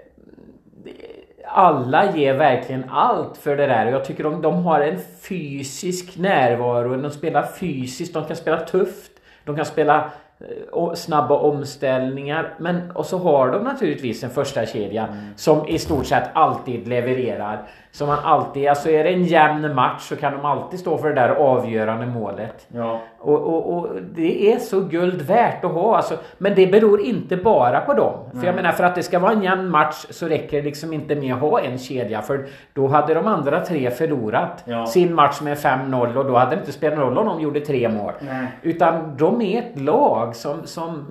[1.47, 6.19] alla ger verkligen allt för det där och jag tycker de, de har en fysisk
[6.19, 6.97] närvaro.
[6.97, 9.13] De spelar fysiskt, de kan spela tufft.
[9.45, 12.55] De kan spela eh, snabba omställningar.
[12.59, 17.69] Men och så har de naturligtvis en första kedja som i stort sett alltid levererar.
[17.97, 21.09] Som man alltid, alltså är det en jämn match så kan de alltid stå för
[21.09, 22.67] det där avgörande målet.
[22.69, 23.01] Ja.
[23.19, 25.97] Och, och, och det är så guld värt att ha.
[25.97, 28.15] Alltså, men det beror inte bara på dem.
[28.41, 30.93] För jag menar för att det ska vara en jämn match så räcker det liksom
[30.93, 32.23] inte med att ha en kedja.
[32.23, 34.87] För då hade de andra tre förlorat Ja.
[34.87, 37.61] sin match med 5-0 och då hade det inte spelat någon roll om de gjorde
[37.61, 38.13] tre mål.
[38.21, 38.47] Nej.
[38.63, 41.07] Utan de är ett lag som, som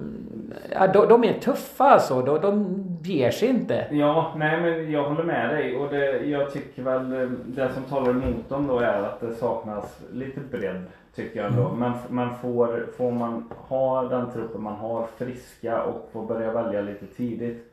[0.80, 2.21] ja, de, de är tuffa alltså.
[2.21, 3.86] De, de ger sig inte.
[3.91, 7.83] Ja, nej men jag håller med dig och det, jag tycker väl eh, det som
[7.83, 10.83] talar emot dem då är att det saknas lite bredd
[11.15, 11.71] tycker jag ändå.
[11.75, 16.81] Men, men får, får man ha den truppen man har friska och får börja välja
[16.81, 17.71] lite tidigt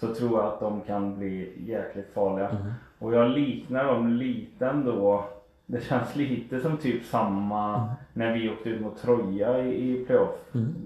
[0.00, 2.48] så tror jag att de kan bli jäkligt farliga.
[2.98, 5.24] Och jag liknar dem lite ändå.
[5.66, 10.34] Det känns lite som typ samma när vi åkte ut mot Troja i, i playoff.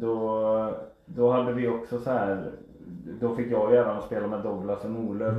[0.00, 2.50] Då, då hade vi också så här.
[3.20, 5.36] Då fick jag gärna spela med Douglas och Norlöf.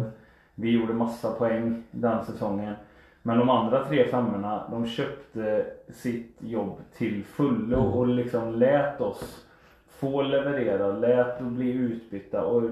[0.59, 2.73] Vi gjorde massa poäng den säsongen.
[3.21, 9.45] Men de andra tre femmorna de köpte sitt jobb till fullo och liksom lät oss
[9.87, 12.43] få leverera, lät och bli utbytta.
[12.43, 12.63] Och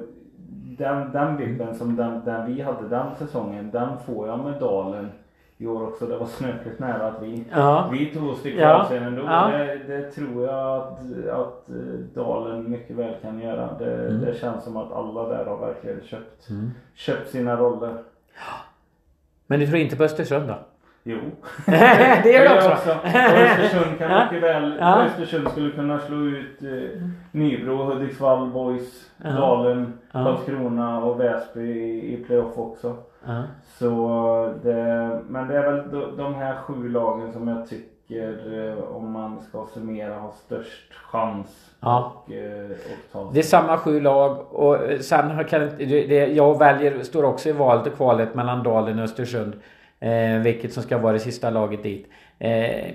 [0.77, 5.09] den, den vibben som den, den vi hade den säsongen, den får jag med Dalen
[5.57, 6.05] i år också.
[6.07, 7.89] Det var snöpligt nära att vi, Ja.
[7.91, 8.75] vi tog oss till Ja.
[8.75, 9.23] kvalserien ändå.
[9.25, 9.47] Ja.
[9.47, 10.99] Det, det tror jag att,
[11.33, 11.75] att eh,
[12.15, 13.69] Dalen mycket väl kan göra.
[13.79, 14.21] Det, Mm.
[14.25, 16.47] det känns som att alla där har verkligen köpt,
[16.95, 17.93] köpt sina roller.
[19.47, 20.55] Men du tror inte på Östersund då?
[21.03, 21.17] Jo.
[22.23, 22.89] det gör du också.
[23.03, 23.05] Och
[23.41, 24.23] Östersund kan Ja.
[24.31, 25.01] mycket väl, Ja.
[25.05, 29.29] Östersund skulle kunna slå ut eh, Nybro, Hudiksvall, Boys, Ja.
[29.31, 30.23] Dalen, Ja.
[30.23, 32.95] Karlskrona och Väsby i, i playoff också.
[33.79, 39.11] Så det, men det är väl de, här sju lagen som jag tycker eh, om
[39.11, 41.47] man ska summera har störst chans
[41.79, 42.23] Ja.
[42.25, 46.59] och, eh, och ta Det är samma sju lag och eh, sen kan det, jag
[46.59, 49.53] väljer, står också i valet och kvalet mellan Dalen och Östersund.
[49.99, 52.09] Eh, vilket som ska vara det sista laget dit.
[52.39, 52.91] Eh,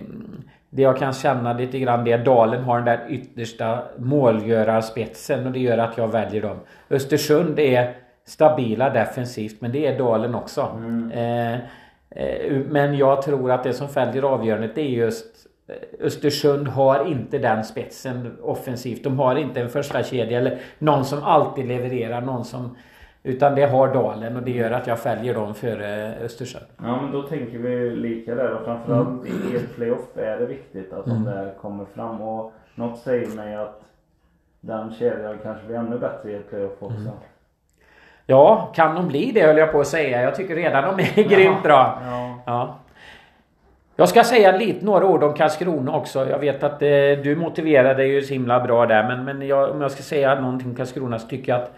[0.71, 5.47] det jag kan känna lite grann det är att Dalen har den där yttersta målgörarspetsen
[5.47, 6.57] och det gör att jag väljer dem.
[6.91, 10.61] Östersund är stabila defensivt men det är Dalen också.
[11.13, 11.55] Eh,
[12.11, 17.05] eh, men jag tror att det som fäller avgörandet det är just eh, Östersund har
[17.05, 19.05] inte den spetsen offensivt.
[19.05, 22.21] De har inte en första kedja eller någon som alltid levererar.
[22.21, 22.77] Någon som,
[23.23, 26.67] utan det har Dalen och det gör att jag fäljer dem före Östersund.
[26.83, 29.53] Ja men då tänker vi lika där och framförallt Mm.
[29.53, 33.55] i ett playoff är det viktigt att de där kommer fram och något säger mig
[33.55, 33.83] att
[34.61, 36.97] den kedjan kanske blir ännu bättre i ett playoff också.
[36.97, 37.13] Mm.
[38.27, 40.23] Ja, kan de bli det höll jag på att säga.
[40.23, 41.99] Jag tycker redan de är grymt bra.
[42.07, 42.43] Ja.
[42.47, 42.79] Ja.
[43.97, 46.31] Jag ska säga lite några ord om Karlskrona också.
[46.31, 46.89] Jag vet att eh,
[47.25, 49.09] du motiverade ju så himla bra där.
[49.09, 51.73] Men, men jag, om jag ska säga någonting om Karlskrona så tycker jag att,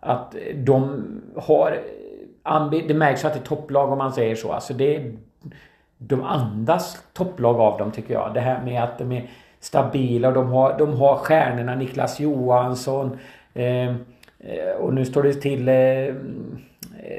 [0.00, 1.04] att de
[1.36, 1.78] har...
[2.88, 4.52] Det märks att det är topplag om man säger så.
[4.52, 5.12] Alltså det,
[5.98, 8.34] de andas topplag av dem tycker jag.
[8.34, 9.28] Det här med att de är
[9.60, 13.18] stabila och de har, de har stjärnorna Niklas Johansson.
[13.54, 13.94] Eh,
[14.80, 15.74] och nu står det till eh,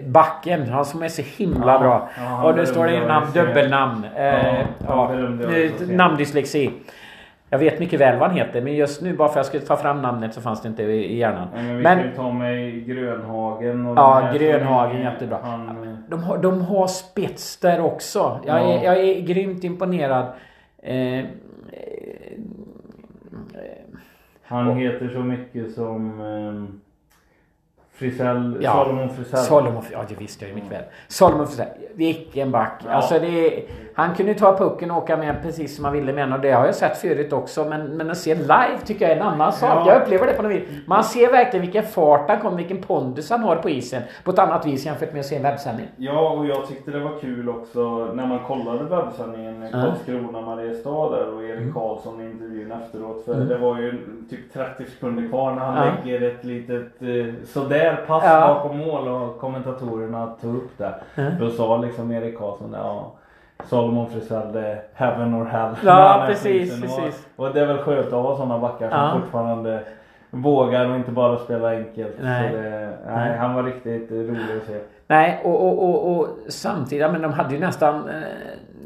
[0.07, 2.09] Backen, han som är så himla Ja, bra.
[2.17, 4.05] ja, och nu står det namn, dubbelnamn.
[4.15, 6.71] Eh, Ja, eh, namndyslexi.
[7.49, 9.63] Jag vet mycket väl vad han heter men just nu bara för att jag skulle
[9.63, 11.47] ta fram namnet så fanns det inte i hjärnan.
[11.53, 15.37] Men vi Men- kan ju ta med Grönhagen och Ja, Grönhagen, är- jättebra.
[15.43, 18.39] Han, De har, de har spets där också.
[18.45, 18.73] Jag, Ja.
[18.79, 20.25] är, jag är grymt imponerad.
[20.83, 21.25] Eh, eh,
[24.43, 26.81] han heter så mycket som um,
[27.97, 29.39] Frisell, Ja, Salomon Frisell.
[29.39, 30.83] Solomon, ja det visste jag ju mycket väl.
[31.07, 32.81] Solomon Frisell, vilken back.
[32.85, 32.91] Ja.
[32.91, 33.63] Alltså det är,
[33.97, 36.51] han kunde ju ta pucken och åka med precis som han ville med och det
[36.51, 37.65] har jag sett förut också.
[37.65, 39.69] Men, men att se live tycker jag är en annan sak.
[39.69, 39.93] Ja.
[39.93, 40.63] Jag upplever det på något vis.
[40.87, 44.01] Man ser verkligen vilken fart han kommer, vilken pondus han har på isen.
[44.23, 45.87] På ett annat vis jämfört med att se en webbsändning.
[45.97, 49.81] Ja, och jag tyckte det var kul också när man kollade webbsändningen Ja.
[49.81, 51.73] Karlskrona, Mariestad där och Erik Mm.
[51.73, 53.25] Karlsson i intervjun efteråt.
[53.25, 53.47] För Mm.
[53.47, 53.91] det var ju
[54.29, 55.91] typ 30 sekunder kvar när han Ja.
[56.05, 58.53] lägger ett litet eh, sådär pass Ja.
[58.53, 60.93] bakom mål och kommentatorerna tog upp det.
[61.15, 61.33] Mm.
[61.39, 63.11] Då sa liksom Erik Karlsson, ja
[63.65, 65.75] Salomon Frisell, heaven or hell.
[65.85, 67.27] Ja, precis, precis.
[67.35, 69.19] Och, och det är väl skönt att ha sådana backar som Ja.
[69.21, 69.79] fortfarande
[70.29, 72.15] vågar och inte bara spela enkelt.
[72.21, 72.51] Nej.
[72.53, 72.89] Det, nej,
[73.29, 73.37] Nej.
[73.37, 74.79] han var riktigt rolig att se.
[75.07, 78.15] Nej, och, och, och, och samtidigt, men de hade ju nästan eh,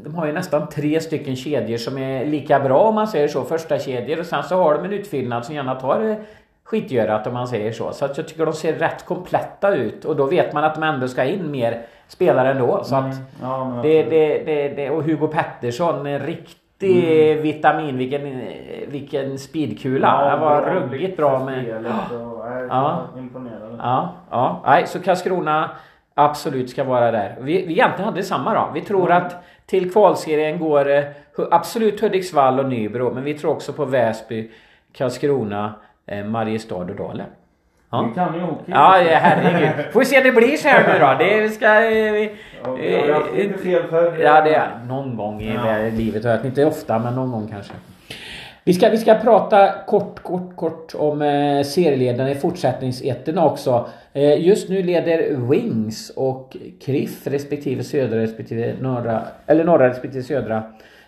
[0.04, 3.42] de har ju nästan tre stycken kedjor som är lika bra om man säger så.
[3.44, 6.16] Första kedjor och sen så har de en utfyllnad som gärna tar eh,
[6.64, 7.92] skitgörat om man säger så.
[7.92, 10.82] Så att jag tycker de ser rätt kompletta ut och då vet man att de
[10.82, 12.84] ändå ska in mer spelare ändå.
[12.84, 13.16] Så att Mm.
[13.42, 17.42] Ja, det, det, det, det, och Hugo Pettersson, en riktig Mm.
[17.42, 18.42] vitamin, vilken,
[18.88, 20.06] vilken speedkula.
[20.24, 21.76] Ja, Han var ruggigt bra med...
[21.76, 21.82] och,
[22.44, 22.98] nej, Ja.
[23.18, 23.76] Imponerande.
[23.78, 24.62] Ja, ja.
[24.66, 25.70] Nej, så Karlskrona
[26.14, 27.36] absolut ska vara där.
[27.40, 28.70] Vi, vi egentligen hade samma då.
[28.74, 29.22] Vi tror Mm.
[29.26, 31.04] att till kvalserien går eh,
[31.50, 33.14] absolut Hudiksvall och Nybro.
[33.14, 34.50] Men vi tror också på Väsby,
[34.92, 35.74] Karlskrona,
[36.06, 37.26] eh, Mariestad och Dalen.
[37.92, 38.02] Ja.
[38.08, 38.62] Vi kan ju hockey.
[38.72, 39.92] Ja, herregud.
[39.92, 41.24] Får vi se om det blir så här nu då.
[41.24, 41.66] Det ska...
[41.66, 42.32] eh, vi-
[42.64, 44.18] Ja, vi har haft lite fel för.
[44.22, 45.76] Ja, det är någon gång i Ja.
[45.92, 46.24] livet.
[46.24, 47.72] Jag vet inte ofta, men någon gång kanske.
[48.64, 53.86] Vi ska, vi ska prata kort, kort, kort om eh, serieledarna i fortsättningsettorna också.
[54.12, 60.62] Eh, just nu leder Wings och Kriff respektive södra respektive norra, eller norra respektive södra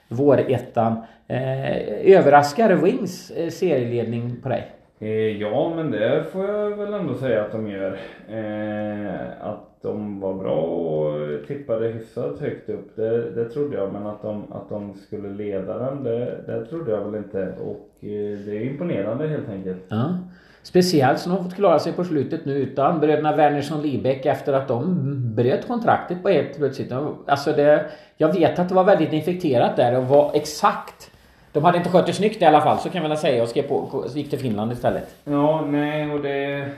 [0.08, 0.96] vårettan.
[1.28, 4.70] Eh, överraskar Wings eh, serieledning på dig?
[4.98, 5.08] Eh,
[5.40, 7.98] ja, men det får jag väl ändå säga att de gör.
[8.28, 13.92] Eh, att de var bra och tippade hyfsat högt upp, det, det trodde jag.
[13.92, 17.54] Men att de, att de skulle leda den, det, det trodde jag väl inte.
[17.64, 19.82] Och eh, det är imponerande helt enkelt.
[19.88, 20.18] Ja.
[20.62, 24.52] Speciellt som de har fått klara sig på slutet nu utan bröderna Wernersson Libeck efter
[24.52, 24.94] att de
[25.34, 26.92] bröt kontraktet på helt plötsligt.
[27.26, 31.10] Alltså det, jag vet att det var väldigt infekterat där och var exakt
[31.54, 33.42] de hade inte skött det snyggt i alla fall, så kan jag väl säga.
[33.42, 35.14] Och skrev på, gick till Finland istället.
[35.24, 36.68] Ja, nej, och det,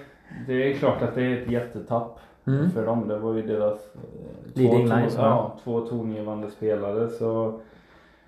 [0.46, 2.70] det är klart att det är ett jättetapp Mm.
[2.70, 3.08] för dem.
[3.08, 7.08] Det var ju deras eh, två, Leading ton- ja, två tongivande spelare.
[7.08, 7.60] Så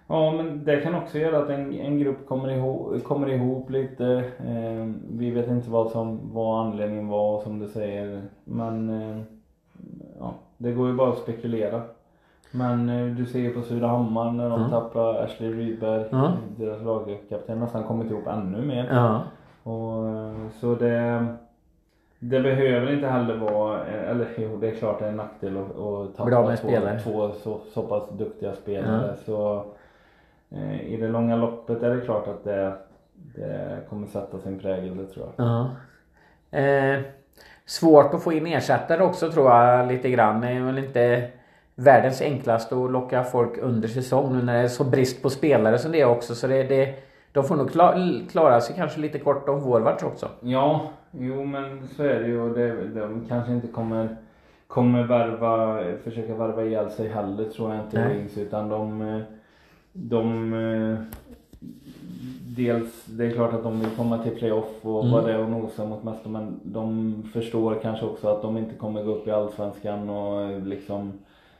[0.06, 4.06] Ja, men det kan också göra att en, en grupp kommer ihop, kommer ihop lite.
[4.46, 8.22] Eh, vi vet inte vad som vad anledningen var som du säger.
[8.44, 9.18] Men eh,
[10.20, 11.82] ja, det går ju bara att spekulera.
[12.50, 14.70] Men eh, du ser ju på Surahammar när de Mm.
[14.70, 16.30] tappar Ashley Rydberg, Mm.
[16.56, 18.88] deras lagkapten, nästan kommit ihop ännu mer.
[18.92, 19.22] Ja.
[19.62, 21.26] Och, eh, så det,
[22.18, 25.56] det behöver inte heller vara, eh, eller jo det är klart det är en nackdel
[25.56, 26.68] att, att tappa två,
[27.04, 29.16] två så, så pass duktiga spelare.
[29.26, 29.64] Så
[30.50, 32.72] eh, i det långa loppet är det klart att det,
[33.34, 35.46] det kommer sätta sin prägel, det tror jag.
[35.46, 35.70] ja.
[36.58, 37.00] Eh,
[37.66, 40.40] svårt att få in ersättare också tror jag lite grann.
[40.40, 41.28] Det är väl inte
[41.78, 45.78] världens enklaste att locka folk under säsong nu när det är så brist på spelare
[45.78, 46.34] som det är också.
[46.34, 46.94] Så det, det,
[47.32, 47.94] de får nog kla,
[48.30, 50.28] klara sig kanske lite kort om forwards också.
[50.40, 54.16] Ja, jo men så är det ju och det, de kanske inte kommer
[54.66, 58.08] kommer värva, försöka värva ihjäl sig heller tror jag inte.
[58.08, 59.22] Wings utan de,
[59.92, 60.54] de
[62.56, 65.12] Dels, det är klart att de vill komma till playoff och Mm.
[65.12, 69.02] vara där och nosa mot mästare men de förstår kanske också att de inte kommer
[69.04, 71.12] gå upp i Allsvenskan och liksom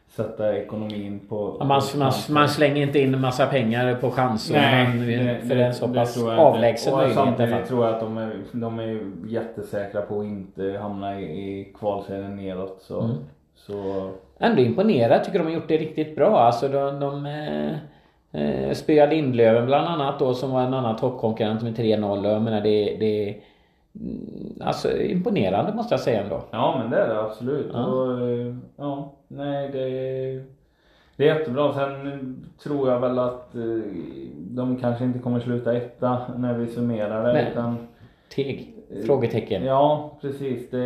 [0.09, 1.57] sätta ekonomin på...
[1.61, 4.55] Ja, Man, man, man slänger inte in en massa pengar på chanser.
[4.55, 7.14] men för en så pass avlägsen möjlighet.
[7.25, 11.73] Samtidigt tror jag att de är, de är jättesäkra på att inte hamna i, i
[11.79, 12.79] kvalserien neråt.
[12.81, 13.16] Så, Mm.
[13.55, 15.25] så Ändå imponerad.
[15.25, 16.38] Tycker de har gjort det riktigt bra.
[16.38, 17.71] Alltså de, de eh,
[18.42, 22.29] eh, spöade Lindlöven bland annat då som var en annan toppkonkurrent med 3-0.
[22.33, 23.37] Jag menar det, det
[24.61, 26.43] Alltså imponerande måste jag säga ändå.
[26.51, 27.71] Ja men det är det absolut.
[27.73, 27.85] Ja.
[27.87, 29.89] Och, eh, ja, nej det,
[31.17, 31.73] det är jättebra.
[31.75, 33.63] Sen tror jag väl att eh,
[34.37, 37.33] de kanske inte kommer sluta etta när vi summerar det.
[37.33, 37.49] Nej.
[37.53, 37.77] Utan,
[38.35, 38.75] Teg.
[39.07, 39.65] Frågetecken.
[39.65, 40.71] Ja precis.
[40.71, 40.79] Det,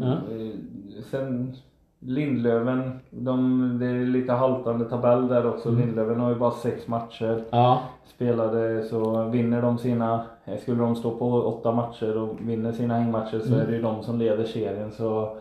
[0.00, 0.12] Ja.
[0.12, 1.56] eh, Sen
[2.02, 5.68] Lindlöven, de, det är lite haltande tabell där också.
[5.68, 5.80] Mm.
[5.80, 7.80] Lindlöven har ju bara sex matcher Ja.
[8.14, 10.20] spelade så vinner de sina,
[10.62, 13.60] skulle de stå på åtta matcher och vinner sina hängmatcher så Mm.
[13.60, 14.90] är det ju de som leder serien.
[14.92, 15.36] Så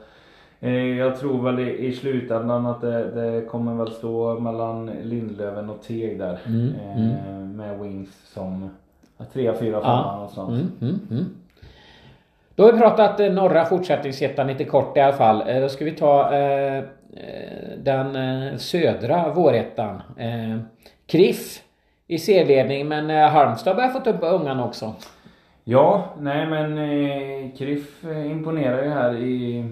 [0.60, 5.70] eh, jag tror väl i, i slutändan att det, det kommer väl stå mellan Lindlöven
[5.70, 6.40] och Teg där.
[6.46, 6.70] Mm,
[7.28, 8.70] Eh, med Wings som
[9.34, 10.50] trea, fyra, femma någonstans.
[10.50, 11.26] Mm, mm, mm.
[12.60, 15.50] Då har vi pratat eh, norra fortsättningsettan lite kort i alla fall.
[15.50, 16.84] Eh, då ska vi ta eh, eh
[17.78, 20.02] den södra vårettan.
[20.18, 20.60] Eh,
[21.06, 21.64] Kriff
[22.08, 24.94] i serieledning men eh, Halmstad börjar fått upp ungan också.
[25.64, 29.66] Ja, nej men eh, Kriff imponerar ju här i,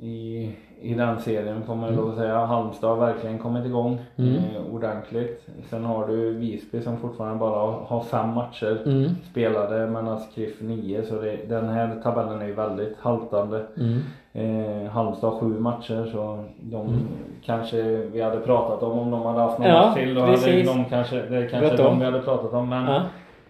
[0.00, 0.50] i,
[0.82, 2.36] i den serien får man ju lov att säga.
[2.44, 4.34] Halmstad har verkligen kommit igång Mm.
[4.34, 5.46] eh, ordentligt.
[5.70, 9.10] Sen har du Visby som fortfarande bara har fem matcher Mm.
[9.30, 11.02] spelade medan Kriff nio.
[11.02, 13.62] Så det, den här tabellen är ju väldigt haltande.
[13.78, 13.98] Mm.
[14.34, 16.88] Eh, Halmstad har sju matcher så de
[17.44, 20.14] kanske vi hade pratat om om de hade haft någon Ja, match till.
[20.14, 22.68] Då hade de kanske, det är kanske de vi hade pratat om.
[22.68, 23.02] Men Ja.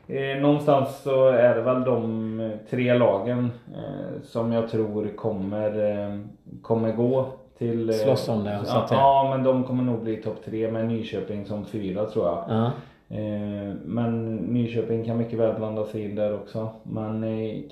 [0.08, 5.90] Eh, någonstans så är det väl de eh, tre lagen eh, som jag tror kommer,
[5.90, 6.18] eh,
[6.62, 7.26] kommer gå
[7.58, 7.92] till...
[7.94, 9.00] Slåss om det, så ja, att säga.
[9.00, 12.44] ja, men de kommer nog bli topp tre med Nyköping som fyra tror jag.
[12.48, 12.70] Ja.
[13.16, 16.68] Eh, men Nyköping kan mycket väl blanda sig in där också.
[16.82, 17.22] Men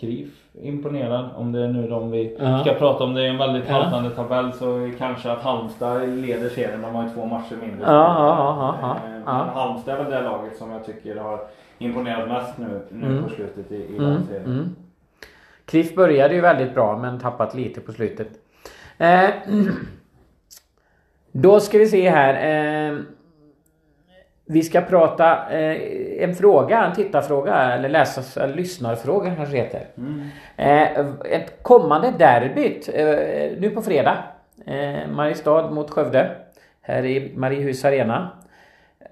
[0.01, 0.29] KRIF
[0.63, 1.25] imponerad.
[1.37, 2.59] Om det är nu de vi Ja.
[2.59, 3.15] ska prata om.
[3.15, 3.75] Det är en väldigt Ja.
[3.75, 6.83] haltande tabell så kanske att Halmstad leder serien.
[6.83, 7.87] De har ju två matcher mindre.
[7.87, 9.45] Ja, ja, ja, ja, ja.
[9.45, 11.41] Men Halmstad är väl det laget som jag tycker har
[11.81, 13.25] imponerat mest nu, nu Mm.
[13.25, 14.45] på slutet i, i Mm, serien.
[14.45, 14.77] mm.
[15.65, 18.29] Kriff började ju väldigt bra men tappat lite på slutet.
[18.99, 19.31] Eh,
[21.33, 22.35] då ska vi se här.
[22.91, 22.99] Eh,
[24.47, 29.87] vi ska prata eh, en fråga, en tittarfråga eller läsas, eller lyssnarfråga kanske heter.
[29.97, 30.21] Mm.
[30.57, 34.19] Eh, ett kommande derbyt eh, nu på fredag.
[34.67, 36.31] Eh, Mariestad mot Skövde.
[36.81, 38.31] Här i Mariehus Arena.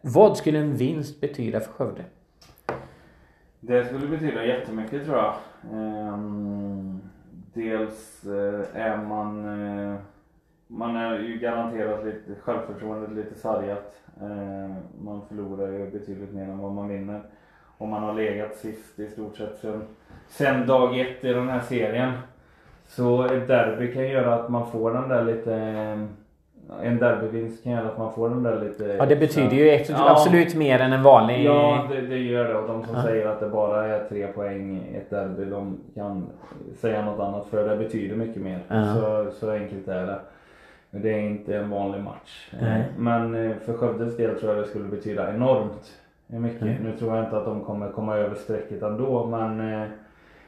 [0.02, 2.02] Vad skulle en vinst betyda för Skövde?
[3.60, 5.34] Det skulle betyda jättemycket tror jag.
[5.72, 7.00] Ehm,
[7.54, 9.98] dels eh, är man eh,
[10.70, 13.94] man är ju garanterat lite självförtroendet lite sargat.
[14.22, 17.20] Ehm, man förlorar ju betydligt mer än vad man vinner.
[17.78, 19.82] Och man har legat sist i stort sett sen,
[20.28, 22.12] sen dag ett i den här serien.
[22.86, 26.08] Så ett derby kan göra att man får den där lite ehm,
[26.82, 28.84] en derbyvinst kan göra att man får den där lite...
[28.98, 30.10] Ja det betyder ju Ja.
[30.10, 31.44] absolut mer än en vanlig...
[31.44, 32.54] Ja, det, det gör det.
[32.54, 33.02] Och de som Ja.
[33.02, 36.26] säger att det bara är tre poäng i ett derby, de kan
[36.80, 38.58] säga något annat för det betyder mycket mer.
[38.68, 38.94] Ja.
[38.94, 40.18] Så, så enkelt är det.
[40.90, 42.50] Men det är inte en vanlig match.
[42.60, 42.84] Nej.
[42.98, 45.92] Men eh, för Skövdes del tror jag det skulle betyda enormt
[46.26, 46.62] mycket.
[46.62, 46.74] Mm.
[46.82, 49.88] Nu tror jag inte att de kommer komma över strecket ändå, men eh,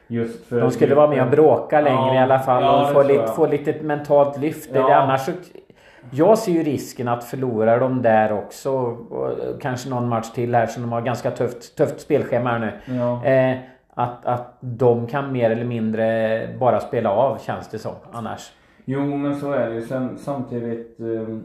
[0.07, 0.61] just för...
[0.61, 3.27] De skulle vara med och bråka längre Ja, i alla fall ja, och få lite,
[3.27, 4.69] få lite mentalt lyft.
[4.73, 4.87] Ja.
[4.87, 5.31] Det, annars så,
[6.11, 8.71] jag ser ju risken att förlora de där också.
[8.71, 12.95] Och kanske någon match till här som de har ganska tufft, tufft spelschema här nu.
[12.95, 13.25] Ja.
[13.25, 13.57] Eh,
[13.93, 18.51] att, att de kan mer eller mindre bara spela av känns det som annars.
[18.85, 19.81] Jo men så är det ju.
[19.81, 21.37] Sen samtidigt eh,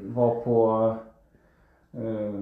[0.00, 0.96] var på
[1.92, 2.34] eh,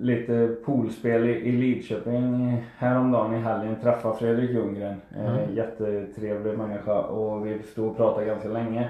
[0.00, 3.76] lite poolspel i, i Lidköping häromdagen i helgen.
[3.82, 5.00] Träffade Fredrik Ljunggren.
[5.16, 5.54] Eh, Mm.
[5.54, 8.88] Jättetrevlig människa och vi stod och pratade ganska länge.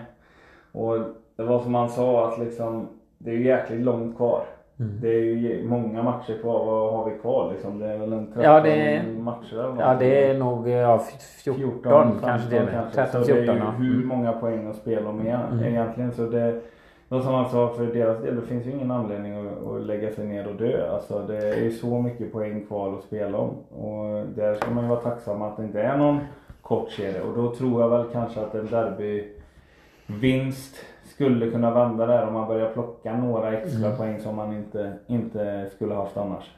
[0.72, 0.96] Och
[1.36, 4.44] det var som han sa att liksom det är ju jäkligt långt kvar.
[4.80, 5.00] Mm.
[5.00, 6.64] Det är ju många matcher kvar.
[6.66, 7.78] Vad har vi kvar liksom?
[7.78, 9.78] Det är väl en 13 Ja, det- matcher eller något.
[9.80, 10.98] Ja det är nog ja,
[11.44, 12.66] 14, kanske det är.
[12.66, 13.70] 15 13, Så det är 14 ju ja.
[13.70, 14.08] hur Mm.
[14.08, 15.64] många poäng att spela om igen, Mm.
[15.64, 16.12] egentligen.
[16.12, 16.60] Så det,
[17.08, 20.10] då som han sa, för deras del, det finns ju ingen anledning att, att lägga
[20.10, 20.90] sig ner och dö.
[20.90, 23.50] Alltså det är ju så mycket poäng kvar att spela om.
[23.80, 26.18] Och där ska man ju vara tacksam att det inte är någon
[26.62, 27.20] kort serie.
[27.22, 32.48] Och då tror jag väl kanske att en derbyvinst skulle kunna vända där om man
[32.48, 33.98] börjar plocka några extra Mm.
[33.98, 36.50] poäng som man inte, inte skulle haft annars.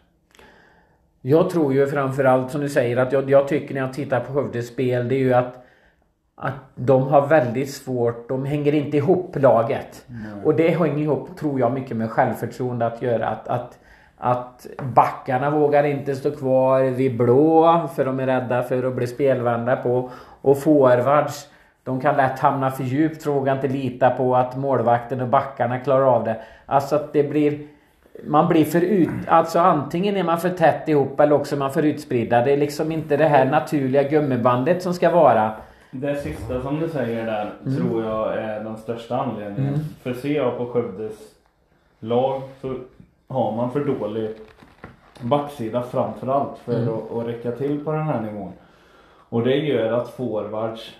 [1.20, 4.32] Jag tror ju framförallt som du säger att jag, jag tycker när jag tittar på
[4.32, 5.62] Skövdes spel det är ju att
[6.38, 10.06] att de har väldigt svårt, de hänger inte ihop laget.
[10.44, 13.28] Och det hänger ihop, tror jag, mycket med självförtroende att göra.
[13.28, 13.78] Att, att,
[14.18, 19.06] att backarna vågar inte stå kvar vid blå för de är rädda för att bli
[19.06, 20.10] spelvända på.
[20.42, 21.48] Och forwards,
[21.86, 26.06] de kan lätt hamna för djupt, vågar inte lita på att målvakten och backarna klarar
[26.06, 26.36] av det.
[26.66, 27.58] Alltså att det blir
[28.26, 29.08] man blir för ut...
[29.28, 32.44] Alltså antingen är man för tätt ihop eller också är man för utspridda.
[32.44, 35.52] Det är liksom inte det här naturliga gummibandet som ska vara.
[35.90, 37.76] Det sista som du säger där Mm.
[37.76, 39.74] tror jag är den största anledningen.
[39.74, 39.80] Mm.
[40.02, 41.16] För ser jag på Skövdes
[42.00, 42.74] lag så
[43.28, 44.30] har man för dålig
[45.20, 46.94] backsida framförallt för Mm.
[46.94, 48.52] att, att räcka till på den här nivån.
[49.28, 50.94] Och det gör att forwards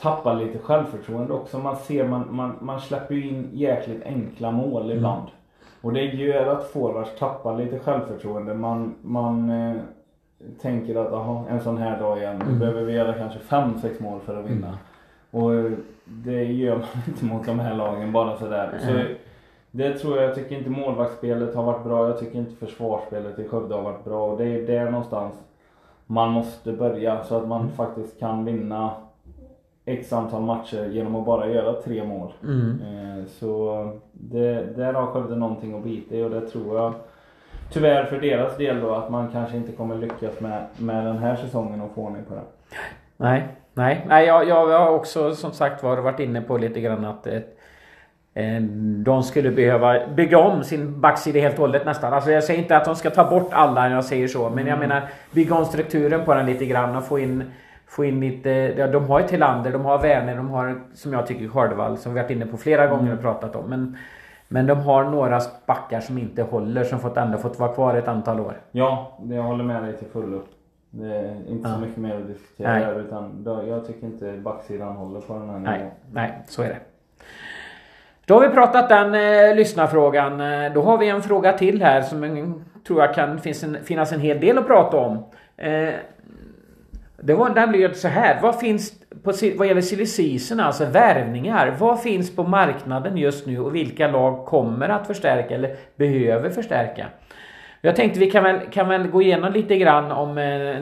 [0.00, 1.58] tappar lite självförtroende också.
[1.58, 5.28] Man ser man, man, man släpper ju in jäkligt enkla mål ibland.
[5.80, 8.54] Och det gör att forwards tappar lite självförtroende.
[8.54, 9.76] Man, man eh,
[10.60, 12.42] tänker att aha, en sån här dag igen.
[12.48, 14.78] Nu behöver vi göra kanske 5-6 mål för att vinna.
[15.30, 15.72] Och eh,
[16.04, 18.78] det gör man inte mot de här lagen bara sådär.
[18.80, 19.14] Så
[19.70, 22.08] det tror jag, jag tycker inte målvaktsspelet har varit bra.
[22.08, 24.26] Jag tycker inte försvarsspelet i Skövde har varit bra.
[24.26, 25.34] Och det är där någonstans
[26.06, 28.90] man måste börja så att man faktiskt kan vinna
[29.86, 32.32] X antal matcher genom att bara göra tre mål.
[32.82, 36.94] Eh, Så det, där har Skövde någonting att bita i och det tror jag
[37.72, 41.36] tyvärr för deras del då att man kanske inte kommer lyckas med, med den här
[41.36, 42.40] säsongen och få ordning på det.
[43.16, 47.04] Nej, nej, nej jag, jag har också som sagt var varit inne på lite grann
[47.04, 47.34] att eh,
[48.34, 48.62] eh,
[49.04, 52.12] de skulle behöva bygga om sin backsida helt och hållet nästan.
[52.12, 54.50] Alltså jag säger inte att de ska ta bort alla när jag säger så.
[54.50, 57.44] Men jag menar bygga om strukturen på den lite grann och få in
[57.86, 61.26] Få in lite, ja, de har ju Tillander, de har Werner, de har som jag
[61.26, 63.70] tycker Skördevall som vi varit inne på flera gånger och pratat om.
[63.70, 63.96] Men,
[64.48, 68.08] men de har några backar som inte håller som fått ändå fått vara kvar ett
[68.08, 68.54] antal år.
[68.70, 70.42] Ja, jag håller med dig till fullo.
[70.90, 71.80] Det är inte så Ja.
[71.80, 72.84] mycket mer att diskutera Nej.
[72.84, 75.92] där utan jag tycker inte backsidan håller på den här Nej, nivån.
[76.12, 76.78] nej, så är det.
[78.26, 80.40] Då har vi pratat den eh, lyssnarfrågan.
[80.40, 83.76] Eh, Då har vi en fråga till här som en, tror jag kan finns en,
[83.84, 85.24] finnas en hel del att prata om.
[85.56, 85.94] Eh,
[87.26, 88.38] det var, den löd så här.
[88.42, 91.76] Vad finns på, vad gäller silly season, alltså värvningar.
[91.78, 97.06] Vad finns på marknaden just nu och vilka lag kommer att förstärka eller behöver förstärka?
[97.80, 100.80] Jag tänkte vi kan väl, kan väl gå igenom lite grann om eh,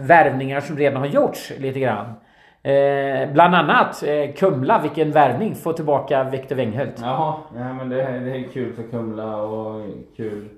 [0.00, 2.06] värvningar som redan har gjorts lite grann.
[2.62, 5.54] Eh, bland annat eh, Kumla, vilken värvning.
[5.54, 6.94] Få tillbaka Viktor Wenghult.
[7.02, 9.86] Jaha, ja, men det, det är kul för Kumla och
[10.16, 10.48] kul,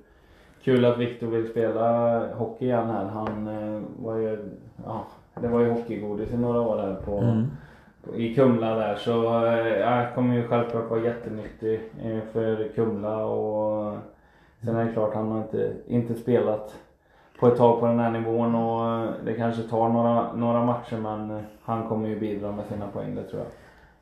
[0.64, 3.04] kul att Viktor vill spela hockey igen här.
[3.04, 4.38] Han eh, var ju,
[4.84, 5.04] ja,
[5.40, 7.46] det var ju hockeygodis i några år där på, Mm.
[8.04, 8.94] på, i Kumla där.
[8.94, 13.96] Så eh, ja, kommer ju självklart vara jättenyttig eh, för Kumla och
[14.64, 16.74] sen är det klart han har inte, inte spelat
[17.40, 20.96] på ett tag på den här nivån och eh, det kanske tar några, några matcher
[20.96, 23.48] men han kommer ju bidra med sina poäng det tror jag.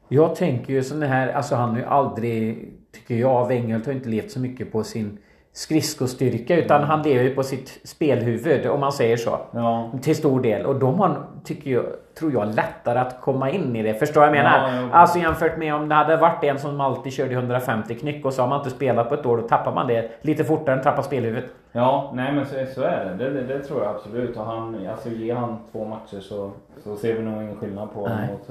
[0.09, 4.09] Jag tänker ju sån här, alltså han har ju aldrig, tycker jag, Wenghult har inte
[4.09, 5.19] levt så mycket på sin
[5.53, 9.39] skridskostyrka utan han lever ju på sitt spelhuvud om man säger så.
[9.51, 10.67] Ja, Till stor del.
[10.67, 11.85] Och de har, tycker jag,
[12.19, 13.95] tror jag, lättare att komma in i det.
[13.95, 14.69] Förstår vad jag menar?
[14.69, 14.89] Ja, ja.
[14.93, 18.43] Alltså jämfört med om det hade varit en som alltid körde 150 knyck och så
[18.43, 19.37] har man inte spelat på ett år.
[19.37, 21.51] Då tappar man det lite fortare än tappar spelhuvudet.
[21.73, 23.25] Ja, nej men så, så är det.
[23.25, 23.43] Det, det.
[23.43, 24.37] det tror jag absolut.
[24.37, 26.51] Och han, alltså ge han två matcher så,
[26.85, 28.49] så ser vi nog ingen skillnad på honom mot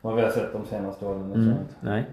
[0.00, 1.32] vad- vi har sett de senaste åren.
[1.34, 2.04] Mm, nej.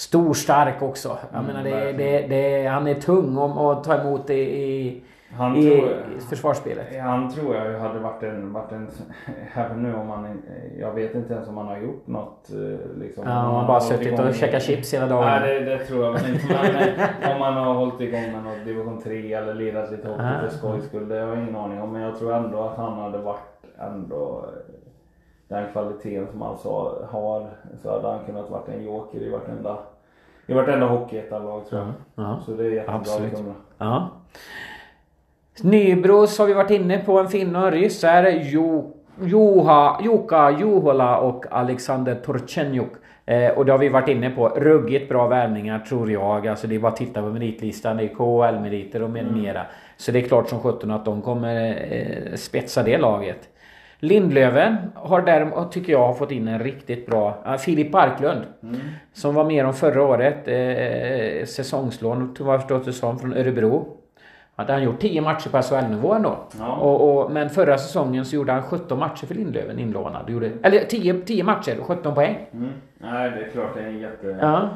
[0.00, 1.18] Stor, stark också.
[1.32, 5.02] Jag Mm, menar, det, det, det, han är tung om att ta emot det i,
[5.36, 6.86] Han i, tror, i försvarsspelet.
[7.00, 8.88] han tror jag hade varit en, varit en,
[9.54, 10.42] även nu om han,
[10.78, 13.24] jag vet inte ens om han har gjort något eh, liksom.
[13.26, 15.24] Ja, Om han har bara suttit och käkat chips hela dagen.
[15.24, 16.46] Nej det, det tror jag inte.
[17.22, 20.40] Men om han har hållit igång med något division 3 eller lirat lite hockey Ah.
[20.40, 21.08] för skojs skull.
[21.08, 21.92] Det har jag ingen aning om.
[21.92, 23.40] Men jag tror ändå att han hade varit
[23.78, 24.74] ändå eh,
[25.48, 27.46] den kvaliteten som han så har.
[27.82, 29.78] Så hade han kunnat varit en joker i vartenda,
[30.50, 32.24] i vartenda hockeyettanlag tror jag.
[32.24, 32.40] Ja.
[32.46, 33.32] Så det är jättebra Absolut.
[33.78, 34.10] Ja.
[35.62, 37.18] Nybros har vi varit inne på.
[37.18, 42.92] En finne och en ryss är jo, Joha, Jukka Juhola och Alexander Torchenjuk.
[43.26, 44.48] Eh, och det har vi varit inne på.
[44.48, 46.48] Ruggigt bra värvningar tror jag.
[46.48, 47.96] Alltså det är bara att titta på meritlistan.
[47.96, 49.66] Det är KHL-meriter och med mera.
[49.96, 51.56] Så det är klart som sjutton att de kommer
[51.90, 53.48] eh, spetsa det laget.
[54.00, 57.56] Lindlöven har däremot, tycker jag, har fått in en riktigt bra...
[57.58, 58.44] Filip Barklund.
[59.12, 60.48] Som var med om förra året.
[60.48, 63.96] Eh, säsongslån, tror jag förstått det som, från Örebro.
[64.56, 66.38] Hade han gjort 10 matcher på SHL-nivå ändå.
[66.58, 66.76] Ja.
[66.76, 70.30] Och, och, men förra säsongen så gjorde han 17 matcher för Lindlöven inlånad.
[70.30, 72.38] Gjorde, eller 10, 10 matcher och 17 poäng.
[72.52, 72.70] Mm.
[72.98, 74.38] Nej det är klart det är en jätte...
[74.40, 74.68] Ja.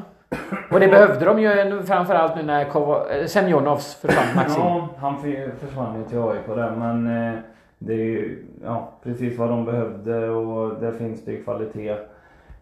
[0.71, 4.63] Och det behövde de ju nu, framförallt nu när eh, Semjonovs försvann Maxim.
[4.63, 5.17] Ja, han
[5.59, 7.39] försvann ju till AIK där men eh,
[7.79, 11.95] det är ju ja, precis vad de behövde och där finns det ju kvalitet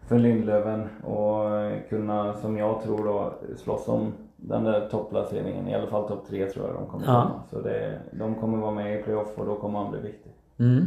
[0.08, 1.44] för Lindlöven och
[1.88, 5.68] kunna, som jag tror då, slåss om den där topplaceringen.
[5.68, 7.12] I alla fall topp tre tror jag de kommer Ja.
[7.22, 7.42] komma.
[7.50, 10.32] Så det, de kommer vara med i playoff och då kommer han bli viktig.
[10.58, 10.84] Mm.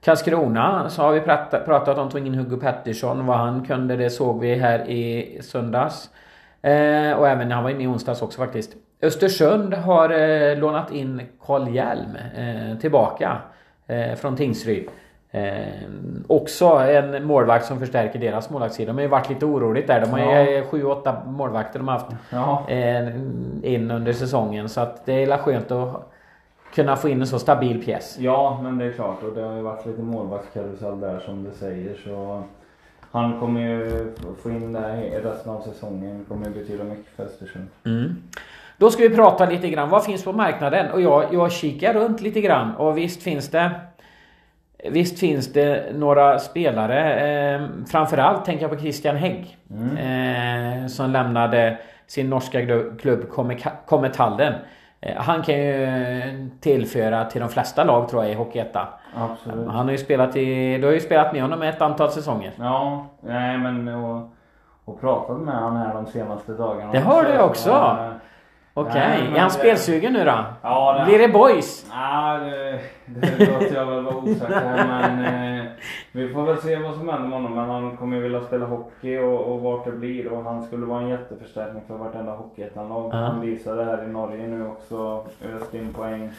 [0.00, 3.26] Karlskrona så har vi pratat, pratat om in Hugo Pettersson.
[3.26, 6.10] Vad han kunde det såg vi här i söndags.
[6.62, 8.76] Eh, och även när han var inne i onsdags också faktiskt.
[9.02, 13.36] Östersund har eh, lånat in Carl Hjelm eh, tillbaka
[13.86, 14.88] eh, från Tingsryd.
[15.30, 15.62] Eh,
[16.26, 18.86] också en målvakt som förstärker deras målvaktssida.
[18.86, 20.00] De har ju varit lite oroligt där.
[20.00, 20.62] De har ju Ja.
[20.70, 23.06] 7-8 målvakter de har haft Ja, eh,
[23.62, 24.68] in under säsongen.
[24.68, 26.12] Så att det är la skönt att
[26.74, 28.16] kunna få in en så stabil pjäs.
[28.20, 29.22] Ja, men det är klart.
[29.22, 31.94] Och det har ju varit lite målvaktskarusell där som du säger.
[32.04, 32.42] Så
[33.10, 36.18] han kommer ju få in det här i resten av säsongen.
[36.18, 37.66] Det kommer ju betyda mycket för Östersund.
[37.84, 38.16] Mm.
[38.82, 39.88] Då ska vi prata lite grann.
[39.88, 40.90] Vad finns på marknaden?
[40.90, 43.70] Och jag, jag kikar runt lite grann och visst finns det
[44.90, 47.20] Visst finns det några spelare,
[47.54, 49.58] eh, framförallt tänker jag på Christian Hägg.
[49.70, 50.82] Mm.
[50.82, 52.60] Eh, som lämnade sin norska
[52.98, 53.28] klubb
[53.86, 54.54] Kommetallen.
[55.00, 58.86] Eh, han kan ju tillföra till de flesta lag tror jag i Hockeyettan.
[59.68, 60.78] Han har ju spelat i...
[60.78, 62.52] Du har ju spelat med honom ett antal säsonger.
[62.56, 64.32] Ja, nej men och,
[64.84, 66.92] och pratat med honom här de senaste dagarna.
[66.92, 67.98] Det har du också?
[68.74, 69.36] Okej, okay.
[69.36, 70.44] är han spelsugen nu då?
[70.62, 71.04] Ja, det...
[71.04, 71.86] Blir det boys?
[71.90, 75.64] Ja, det, det låter jag väl vara osäker men eh,
[76.12, 77.54] vi får väl se vad som händer med honom.
[77.54, 80.86] Men han kommer ju vilja spela hockey och, och vart det blir och han skulle
[80.86, 83.12] vara en jätteförstärkning för vartenda hockeyettanlag.
[83.12, 83.26] -huh.
[83.26, 85.24] Han visade här i Norge nu också,
[85.56, 86.30] öst in poäng.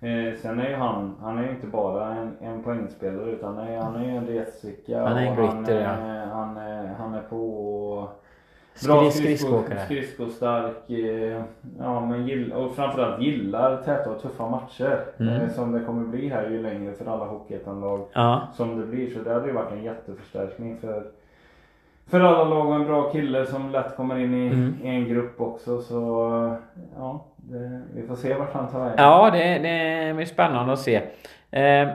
[0.00, 3.68] Eh, sen är ju han, han är ju inte bara en, en poängspelare utan han
[3.68, 5.02] är, han är ju en retsvicka.
[5.02, 6.34] Han är en gritter ja.
[6.34, 8.19] Han, är, han är på och
[8.84, 9.84] Bra skridskoåkare.
[9.84, 10.90] Skridskostark.
[10.90, 11.42] Eh,
[11.78, 15.04] ja, men gill, och framförallt gillar täta och tuffa matcher.
[15.18, 15.34] Mm.
[15.34, 18.48] Eh, som det kommer bli här ju längre för alla hockeyettanlag ja.
[18.54, 19.10] som det blir.
[19.10, 21.04] Så det hade ju varit en jätteförstärkning för
[22.10, 24.78] för alla lag och en bra kille som lätt kommer in i, mm.
[24.82, 25.82] i en grupp också.
[25.82, 25.96] Så
[26.96, 28.94] ja, det, vi får se vart han tar vägen.
[28.98, 31.02] Ja, det, det blir spännande att se.
[31.50, 31.88] Eh,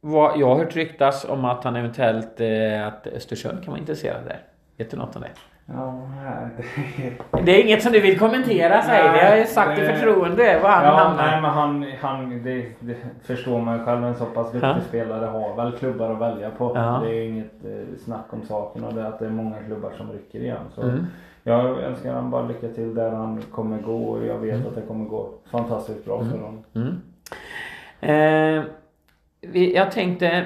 [0.00, 4.24] vad, jag har hört ryktas om att han eventuellt, eh, att Östersund kan vara intresserad
[4.24, 4.40] där.
[4.76, 5.30] Vet du något om det?
[5.66, 6.00] Ja,
[6.56, 7.42] det...
[7.44, 9.18] det är inget som du vill kommentera säger vi.
[9.18, 11.26] Jag har ju sagt i förtroende var han ja, hamnar.
[11.26, 14.04] Nej men han, han det, det förstår man ju själv.
[14.04, 14.80] En så pass duktig ja.
[14.88, 16.72] spelare har väl klubbar att välja på.
[16.74, 17.00] Ja.
[17.04, 19.92] Det är inget eh, snack om saken och det är att det är många klubbar
[19.96, 20.64] som rycker igen.
[20.74, 21.06] Så mm.
[21.42, 24.66] Jag önskar honom bara lycka till där han kommer gå och jag vet mm.
[24.66, 26.30] att det kommer gå fantastiskt bra mm.
[26.30, 26.64] för honom.
[26.74, 27.02] Mm.
[28.00, 28.64] Eh,
[29.40, 30.44] vi, jag tänkte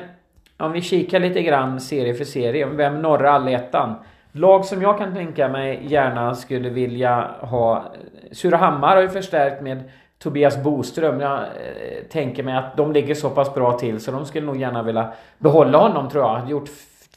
[0.57, 2.67] om vi kikar lite grann serie för serie.
[2.67, 3.95] Vem norra allettan?
[4.39, 7.85] Lag som jag kan tänka mig gärna skulle vilja ha...
[8.33, 9.83] Surahammar har ju förstärkt med
[10.19, 11.21] Tobias Boström.
[11.21, 14.57] Jag eh, tänker mig att de ligger så pass bra till så de skulle nog
[14.57, 16.51] gärna vilja behålla honom tror jag.
[16.51, 16.69] Gjort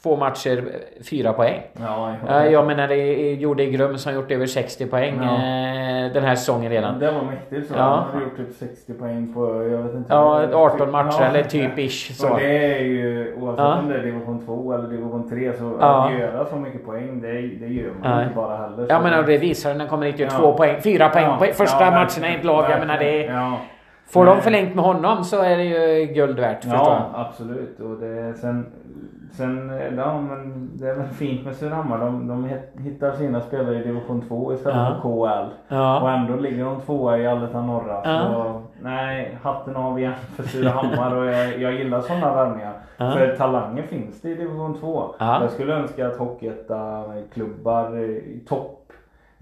[0.02, 0.64] två matcher,
[1.10, 1.60] fyra poäng.
[1.80, 5.34] Ja, jag, jag menar det gjorde i Grum som gjort över 60 poäng ja.
[5.34, 6.98] Eh, den här säsongen redan.
[6.98, 7.74] Det var mäktigt så.
[7.74, 7.82] Ja.
[7.82, 10.12] Han har gjort typ 60 poäng på, jag vet inte.
[10.12, 11.26] Ja, 18 matcher ja.
[11.26, 12.30] eller typ ish så.
[12.30, 13.78] Och det är ju, oavsett ja.
[13.78, 16.06] om det är division 2 eller division 3 så ja.
[16.06, 18.22] att göra så mycket poäng det, det gör man ja.
[18.22, 18.86] inte bara heller.
[18.88, 22.34] Ja men det visar när kommer inte två poäng, fyra poäng på första matcherna i
[22.34, 22.70] ett lag.
[22.70, 23.56] Jag menar det är...
[24.06, 26.64] Får de förlängt med honom så är det ju guld värt.
[26.64, 27.80] Ja, absolut.
[27.80, 28.66] Och det, sen
[29.32, 31.98] Sen, ja men det är väl fint med Surahammar.
[31.98, 32.50] De, de
[32.82, 34.94] hittar sina spelare i division 2 istället ja.
[34.94, 35.54] för KL.
[35.68, 36.00] Ja.
[36.00, 38.00] Och ändå ligger de tvåa i Allettan norra.
[38.04, 38.28] Ja.
[38.32, 41.16] Så nej, hatten av igen för Surahammar.
[41.16, 42.72] och jag, jag gillar sådana värvningar.
[42.96, 43.10] Ja.
[43.10, 45.14] För talanger finns det i division 2.
[45.18, 48.79] Jag skulle önska att Hockeyettan-klubbar i topp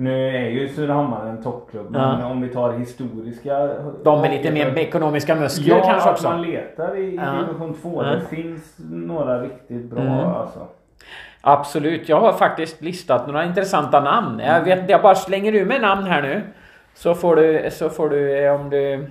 [0.00, 3.68] nu är ju Surahammar en toppklubb, men om vi tar historiska...
[4.04, 6.26] De med lite mer ekonomiska muskler ja, kanske också?
[6.26, 7.32] Ja, man letar i, ja.
[7.32, 8.02] division 2.
[8.04, 8.10] Ja.
[8.10, 10.26] Det finns några riktigt bra mm.
[10.26, 10.66] alltså.
[11.40, 14.38] Absolut, jag har faktiskt listat några intressanta namn.
[14.38, 16.42] Jag vet jag bara slänger ur mig namn här nu.
[16.94, 19.06] Så får du, så får du om du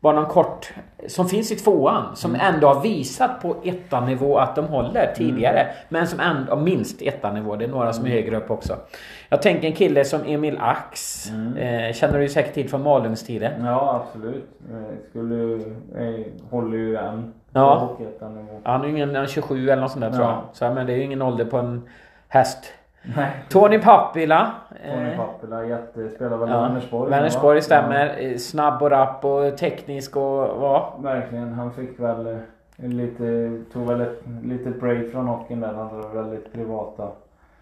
[0.00, 0.72] bara någon kort
[1.06, 2.54] som finns i tvåan som mm.
[2.54, 5.60] ändå har visat på ettanivå att de håller tidigare.
[5.60, 5.74] Mm.
[5.88, 7.56] Men som ändå minst ettanivå.
[7.56, 8.22] Det är några som är mm.
[8.22, 8.76] högre upp också.
[9.28, 11.24] Jag tänker en kille som Emil Ax.
[11.30, 11.56] Mm.
[11.56, 13.64] Eh, känner du säkert till från Malungstiden?
[13.64, 14.44] Ja absolut.
[14.70, 15.54] Eh, skulle,
[15.96, 17.34] eh, håller ju än.
[17.52, 17.96] Ja.
[18.64, 20.16] Han är ju ingen 27 eller något sånt där ja.
[20.16, 20.42] tror jag.
[20.52, 21.88] Så, men det är ju ingen ålder på en
[22.28, 22.72] häst.
[23.16, 23.30] Nej.
[23.48, 24.50] Tony Pappila.
[24.90, 26.60] Tony eh, Pappila, jätte, spelar väl ja.
[26.60, 27.10] Vänersborg?
[27.10, 28.18] Vänersborg stämmer.
[28.20, 28.38] Ja.
[28.38, 31.02] Snabb och rapp och teknisk och vad?
[31.02, 31.52] Verkligen.
[31.52, 32.38] Han fick väl
[32.76, 35.74] lite, tog väl ett litet break från hockeyn där.
[35.74, 37.08] Han var väldigt privata.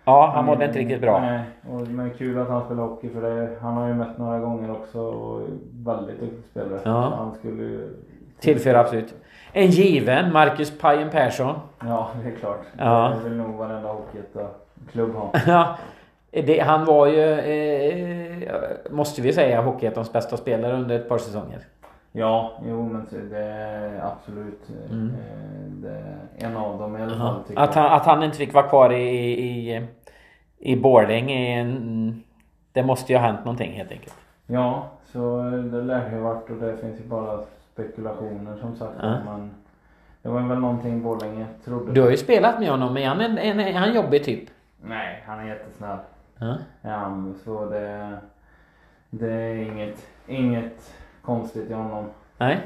[0.04, 1.20] Ja, han mådde inte riktigt bra.
[1.20, 1.40] Nej,
[1.70, 3.48] och, men kul att han spelar hockey för det.
[3.60, 5.40] Han har ju mött några gånger också och
[5.84, 6.80] väldigt duktig spelare.
[6.84, 7.14] Ja.
[7.16, 7.96] Han skulle ju...
[8.40, 9.14] Tillföra absolut.
[9.52, 11.54] En given, Marcus Pajen Persson.
[11.80, 12.62] Ja, det är klart.
[12.78, 13.12] Ja.
[13.16, 15.32] Det vill nog varenda Hockeyettan-klubb ha.
[15.46, 15.76] ja.
[16.30, 18.48] Det, han var ju, eh,
[18.90, 21.58] måste vi säga, Hockeyettans bästa spelare under ett par säsonger.
[22.16, 25.14] Ja, jo men det är absolut mm.
[25.14, 27.42] Eh, det är en av dem i alla fall.
[27.56, 29.08] Att han, att han inte fick vara kvar i,
[29.44, 29.86] i,
[30.58, 31.64] i Borlänge,
[32.72, 34.14] det måste ju ha hänt någonting helt enkelt.
[34.46, 35.40] Ja, så
[35.72, 37.40] det lär ju varit och det finns ju bara
[37.72, 38.98] spekulationer som sagt.
[39.02, 39.18] Ja.
[39.24, 39.50] Men
[40.22, 41.92] det var väl någonting Borlänge trodde.
[41.92, 44.48] Du har ju spelat med honom, är han, en, en, är han jobbig typ?
[44.82, 45.98] Nej, han är jättesnäll.
[46.38, 46.56] Ja.
[46.82, 48.18] ja så det,
[49.10, 50.94] det är inget, inget
[51.24, 52.04] konstigt i honom.
[52.38, 52.60] Nej.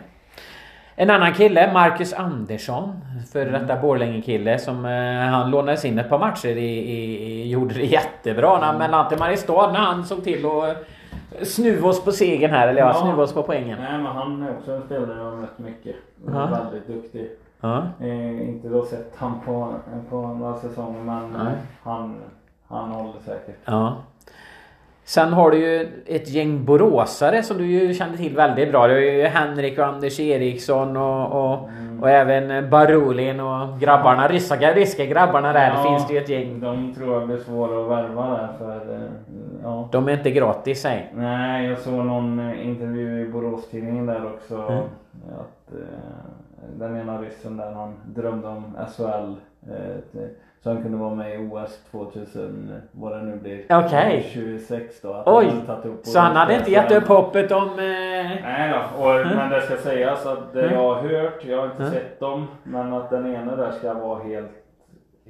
[1.00, 3.00] En annan kille, Marcus Andersson.
[3.32, 7.84] Före detta Borlänge-kille som eh, han lånades in ett par matcher i, i, gjorde det
[7.84, 8.78] jättebra när, mm.
[8.78, 10.76] mellan till Mariestad när han såg till att
[11.48, 12.68] snuva oss på segern här.
[12.68, 12.94] Eller ja, ja.
[12.94, 13.78] snuva oss på poängen.
[13.80, 15.96] Nej men han är också en spelare jag har mött mycket.
[16.26, 16.46] Ja.
[16.46, 17.30] Väldigt duktig.
[17.60, 17.82] Ja.
[18.00, 19.74] Eh, inte då sett han på,
[20.10, 21.36] på några säsonger men
[21.82, 22.16] han,
[22.68, 23.58] han håller säkert.
[23.64, 23.96] Ja.
[25.08, 28.86] Sen har du ju ett gäng boråsare som du ju kände till väldigt bra.
[28.86, 32.02] Du har ju Henrik och Anders Eriksson och, och, mm.
[32.02, 35.70] och även Barolin och grabbarna, ryska, ryska grabbarna där.
[35.70, 36.60] Ja, finns det ju ett gäng.
[36.60, 38.94] De tror jag blir svåra att värva där för...
[38.94, 39.00] Eh,
[39.62, 39.88] ja.
[39.92, 41.12] De är inte gratis säg.
[41.14, 44.54] Nej, jag såg någon eh, intervju i Borås-tidningen där också.
[44.54, 44.82] Mm.
[45.40, 49.34] Att, eh, den ena ryssen där han drömde om SHL.
[50.62, 53.64] Så han kunde vara med i OS 2000, vad det nu blir.
[53.70, 53.86] Okej.
[53.86, 54.22] Okay.
[54.22, 55.22] 26 då.
[55.26, 55.52] Oj!
[56.02, 57.68] så han hade inte gett upp hoppet om...
[57.68, 57.78] Eh...
[58.42, 59.02] Nej då.
[59.02, 59.36] Och, mm.
[59.36, 60.74] Men det ska sägas att det mm.
[60.74, 61.92] jag har hört, jag har inte mm.
[61.92, 64.50] sett dem, men att den ena där ska vara helt,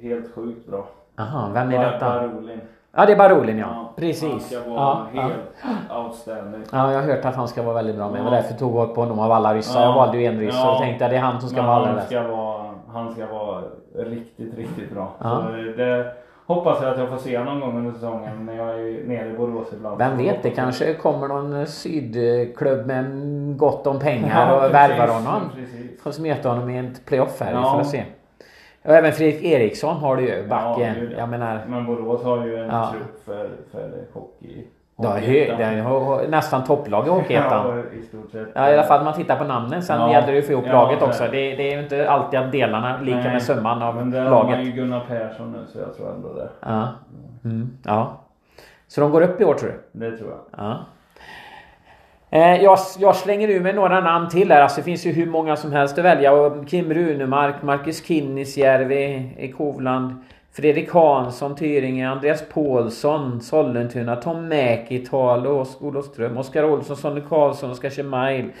[0.01, 0.87] helt sjukt bra.
[1.15, 2.05] Jaha, vem är detta?
[2.05, 2.61] Barolin.
[2.95, 3.67] Ja det är Barolin ja.
[3.69, 4.31] ja Precis.
[4.31, 5.33] Han ska vara ja, helt
[5.89, 6.03] ja.
[6.03, 6.63] outstanding.
[6.71, 8.19] Ja jag har hört att han ska vara väldigt bra med.
[8.19, 8.23] Ja.
[8.23, 9.81] Men därför tog jag på honom av alla ryssar.
[9.81, 11.93] Jag valde ju en ryss och tänkte att det är han som ska vara allra
[11.93, 12.11] bäst
[12.93, 13.61] han ska vara
[13.95, 15.15] riktigt, riktigt bra.
[15.19, 15.45] Ja.
[15.45, 16.13] Så det
[16.45, 19.37] hoppas jag att jag får se någon gång under säsongen när jag är nere i
[19.37, 19.97] Borås ibland.
[19.97, 23.05] Vem vet, det kanske kommer någon sydklubb med
[23.57, 25.41] gott om pengar och värvar honom.
[25.55, 26.01] Precis.
[26.01, 27.51] Får smeta honom i en playoff här.
[27.51, 27.77] Ja.
[27.77, 28.03] Vi får se.
[28.85, 30.95] Och även Fredrik Eriksson har du ju, backen.
[31.11, 31.65] Ja, jag menar...
[31.67, 32.91] Men Borås har ju en ja.
[32.91, 34.67] trupp för, för hockey.
[35.01, 37.83] Det är nästan topplag i Hockeyettan.
[38.33, 38.45] ja, i.
[38.53, 39.83] Ja, alla fall man tittar på namnen.
[39.83, 40.11] Sen ja.
[40.11, 41.23] gäller det ju att få ihop ja, laget också.
[41.23, 44.23] Det, det, är ju inte alltid att delarna lika Nej, med summan av men där
[44.23, 44.49] laget.
[44.49, 46.49] har man ju Gunnar Persson nu så jag tror ändå det.
[46.59, 46.87] Ja.
[47.43, 47.77] Mm.
[47.85, 48.19] ja.
[48.87, 49.99] Så de går upp i år tror du?
[49.99, 50.65] Det tror jag.
[50.65, 50.85] Ja.
[52.29, 54.61] Eh, jag, jag, slänger ur mig några namn till här.
[54.61, 56.33] Alltså, det finns ju hur många som helst att välja.
[56.33, 60.23] Och Kim Runemark, Marcus Kinnisjärvi i Kovland.
[60.59, 68.51] Fredrik Hansson, Tyringe, Andreas Paulsson, Sollentuna, Tom Mäkitalo, Olofström, Oskar Olsson, Sonny Karlsson, Oskar Kjemail,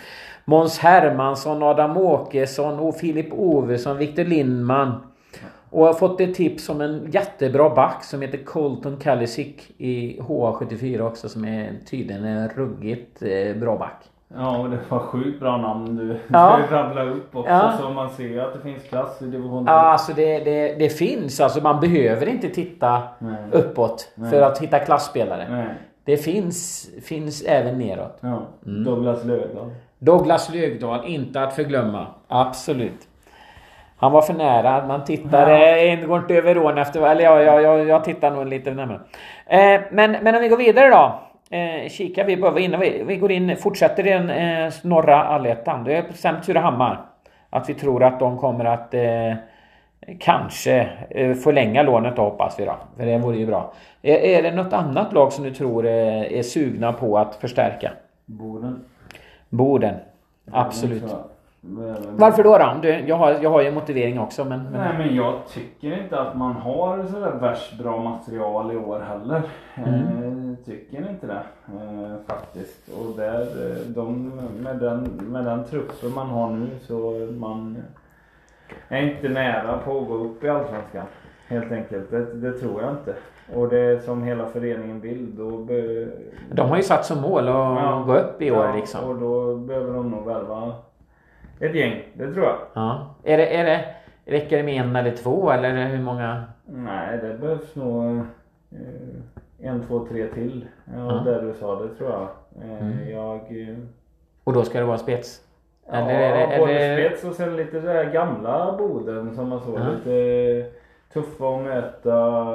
[0.45, 4.91] Måns Hermansson, Adam Åkesson, och Filip Ovesson, Viktor Lindman.
[5.69, 10.19] Och jag har fått ett tips om en jättebra back som heter Colton Kalisic i
[10.19, 14.03] HA74 också som är tydligen en ruggigt eh, bra back.
[14.35, 16.59] Ja, och det var sjukt bra namn du ja.
[16.69, 17.51] rabblade upp också.
[17.51, 17.73] Ja.
[17.81, 21.39] Så man ser att det finns klass i division Ja, alltså det, det, det finns.
[21.39, 23.37] Alltså man behöver inte titta Nej.
[23.51, 24.31] uppåt Nej.
[24.31, 25.47] för att hitta klassspelare.
[25.49, 25.67] Nej.
[26.03, 28.17] Det finns, finns även neråt.
[28.21, 28.41] Ja.
[28.65, 28.83] Mm.
[28.83, 29.69] Douglas Lögdahl.
[29.99, 32.07] Douglas Lögdahl, inte att förglömma.
[32.27, 33.07] Absolut.
[33.97, 34.87] Han var för nära.
[34.87, 35.49] Man tittar...
[35.49, 35.95] Ja.
[35.95, 37.07] Det går inte över ån efter...
[37.07, 38.99] Eller jag, jag, jag, jag tittar nog lite närmare.
[39.45, 41.19] Eh, men, men om vi går vidare då
[41.49, 42.23] eh, kika.
[42.23, 45.83] Vi, bara innan vi, vi går in, fortsätter i den eh, norra allettan.
[45.83, 47.05] Det är bestämt Surahammar.
[47.49, 49.33] Att vi tror att de kommer att eh,
[50.19, 52.75] kanske eh, förlänga lånet då hoppas vi då.
[52.97, 53.73] För det vore ju bra.
[54.01, 57.91] Är, är det något annat lag som du tror är, är sugna på att förstärka?
[58.25, 58.85] Boden.
[59.49, 59.95] Boden.
[60.51, 61.15] Absolut.
[61.61, 62.57] Varför då?
[62.57, 62.75] då?
[62.81, 64.71] Du, jag, har, jag har ju en motivering också men, men...
[64.71, 69.41] Nej men jag tycker inte att man har sådär värst bra material i år heller.
[69.75, 70.53] Mm.
[70.53, 72.89] Eh, tycker inte det eh, faktiskt.
[72.89, 77.77] Och där, eh, de, med, den, med den truppen man har nu så man
[78.87, 81.05] är inte nära på att gå upp i Allsvenskan.
[81.47, 82.11] Helt enkelt.
[82.11, 83.15] Det, det tror jag inte.
[83.55, 86.07] Och det som hela föreningen vill då be...
[86.51, 89.09] De har ju satt som mål att ja, gå upp i år ja, liksom.
[89.09, 90.73] och då behöver de nog värva
[91.59, 92.57] ett gäng, det tror jag.
[92.73, 93.15] Ja.
[93.23, 93.85] Är det, är det,
[94.25, 96.43] räcker det med en eller två eller hur många?
[96.65, 98.17] Nej, det behövs nog
[98.71, 100.67] eh, en, två, tre till.
[100.85, 101.31] Ja, ja.
[101.31, 102.27] där du sa det tror jag.
[102.63, 103.09] Eh, mm.
[103.09, 103.69] Jag...
[103.69, 103.77] Eh,
[104.43, 105.41] och då ska det vara spets?
[105.91, 107.09] Eller ja, är det, både eller...
[107.09, 109.79] spets och sen lite det här gamla Boden som man såg.
[109.79, 109.89] Ja.
[109.89, 110.65] Lite
[111.13, 112.45] tuffa att möta.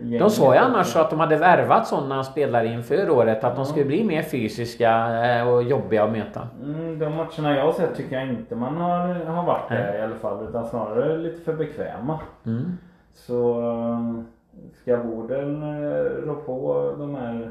[0.00, 3.44] De sa ju annars att de hade värvat sådana spelare inför året.
[3.44, 6.48] Att de skulle bli mer fysiska eh, och jobbiga att möta.
[6.62, 10.02] Mm, de matcherna jag har sett tycker jag inte man har, har varit det i
[10.02, 10.48] alla fall.
[10.48, 12.20] Utan snarare lite för bekväma.
[12.46, 12.78] Mm.
[13.14, 14.22] Så eh,
[14.82, 17.50] ska Boden eh, rå på de här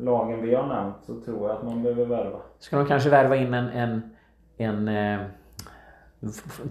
[0.00, 2.38] lagen vi har nämnt så tror jag att man behöver värva.
[2.58, 4.02] Ska de kanske värva in en, en,
[4.56, 5.18] en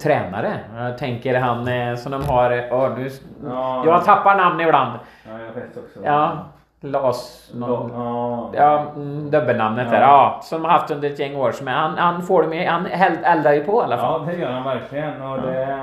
[0.01, 0.59] tränare.
[0.77, 2.49] Jag tänker han som de har...
[2.71, 3.09] Oh, nu,
[3.45, 4.99] ja, jag tappar namn ibland.
[5.27, 5.99] Ja, jag vet också.
[6.03, 6.31] Ja.
[6.81, 7.51] Las...
[7.55, 8.49] Någon, Ja.
[8.53, 9.91] ja, mm, dubbelnamnet Ja.
[9.91, 10.01] där.
[10.01, 11.49] Ja, som har haft under ett gäng år.
[11.67, 14.21] Är, han, han får det med, han eld- eldar ju på i alla fall.
[14.25, 15.21] Ja, det gör han verkligen.
[15.21, 15.77] Och det,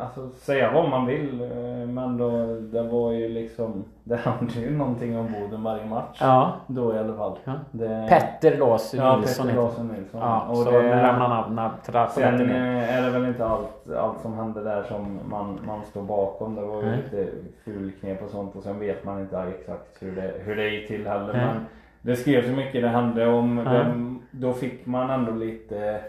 [0.00, 2.30] alltså, säga vad man vill, eh, men då,
[2.72, 6.18] det var ju liksom, det handlar ju någonting om Boden varje match.
[6.20, 6.52] Ja.
[6.66, 7.38] Då i alla fall.
[7.44, 7.52] Ja.
[7.70, 9.46] Det, Petter Lås Ja, Nilsson.
[9.46, 10.20] Petter Larsson Nilsson.
[10.20, 12.38] Ja, och så det, ramlar av trappen.
[12.38, 16.02] Sen eh, är det väl inte allt, allt som hände där som man, man står
[16.02, 16.54] bakom.
[16.54, 16.96] Det var ju Nej.
[16.96, 17.32] lite
[17.64, 21.06] fulknep och sånt och sen vet man inte exakt hur det, hur det gick till
[21.06, 21.32] heller.
[21.32, 21.46] Nej.
[21.46, 21.66] Men
[22.02, 23.58] det skrevs ju mycket det hände om.
[23.58, 23.72] Ja.
[23.72, 26.00] Vem, då fick man ändå lite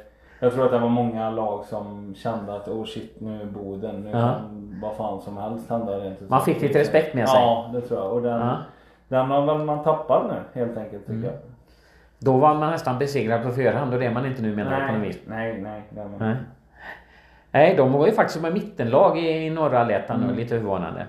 [0.41, 3.95] jag tror att det var många lag som kände att oh shit nu är Boden,
[4.01, 4.19] nu Ja.
[4.21, 7.39] kan vad fan som helst hända rent Man fick lite respekt med sig.
[7.39, 8.11] Ja, det tror jag.
[8.13, 8.57] Och den, Ja.
[9.07, 11.23] den väl man tappat nu helt enkelt tycker Mm.
[11.25, 11.33] jag.
[12.19, 14.99] Då var man nästan besegrad på förhand och det är man inte nu menar Nej,
[15.01, 15.19] vis.
[15.27, 15.81] nej, nej.
[15.89, 16.35] det man Nej.
[17.51, 20.37] Nej, de var ju faktiskt ett mittenlag i norra Allettan nu, Mm.
[20.37, 21.05] lite förvånande.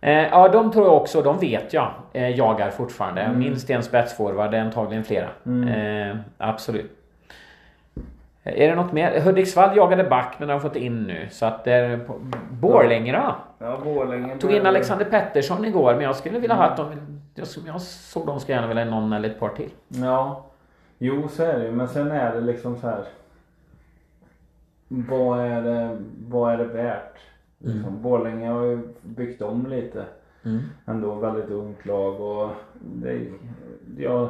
[0.00, 3.20] Eh, ja, de tror jag också, de vet jag, eh, jagar fortfarande.
[3.20, 3.38] Mm.
[3.38, 5.26] Minst en spetsforward, antagligen flera.
[5.46, 5.68] Mm.
[6.10, 6.90] Eh, absolut.
[8.56, 9.20] Är det något mer?
[9.20, 11.28] Hudiksvall jagade back men de har fått in nu.
[11.30, 12.14] Så att det är på...
[12.50, 13.36] Borlänge då?
[13.58, 14.38] Ja, Borlänge.
[14.38, 16.92] Tog in Alexander Pettersson igår men jag skulle vilja ha att de...
[17.34, 19.70] Jag, jag såg de ska gärna vilja ha någon eller ett par till.
[19.88, 20.44] Ja.
[20.98, 21.72] Jo, så är det ju.
[21.72, 23.04] Men sen är det liksom så här.
[24.88, 27.14] Vad är det, vad är det värt?
[27.58, 30.04] Liksom, Borlänge har ju byggt om lite.
[30.44, 30.62] Mm.
[30.86, 33.26] Ändå väldigt ungt lag och det,
[33.96, 34.28] jag,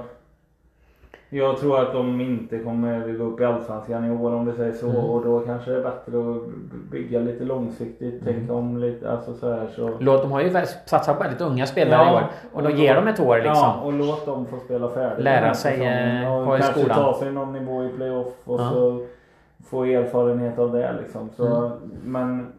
[1.31, 4.73] jag tror att de inte kommer gå upp i Allsvenskan i år om vi säger
[4.73, 4.87] så.
[4.89, 5.05] Mm.
[5.05, 6.43] Och då kanske det är bättre att
[6.91, 8.35] bygga lite långsiktigt, Mm.
[8.35, 9.11] tänka om lite.
[9.11, 9.91] Alltså så här så.
[9.99, 10.51] Låt, de har ju
[10.87, 12.23] satsat på väldigt unga spelare Ja, i år.
[12.53, 13.55] Och de ger dem ett år liksom.
[13.55, 15.25] Ja, och låt dem få spela färdigt.
[15.25, 16.25] Lära här sig, säsongen.
[16.25, 16.97] eh, och i kanske skolan.
[16.99, 18.71] ta sig någon nivå i playoff och Ja.
[18.71, 19.07] så
[19.71, 21.29] få erfarenhet av det liksom.
[21.37, 21.71] Så, Mm.
[22.05, 22.53] Men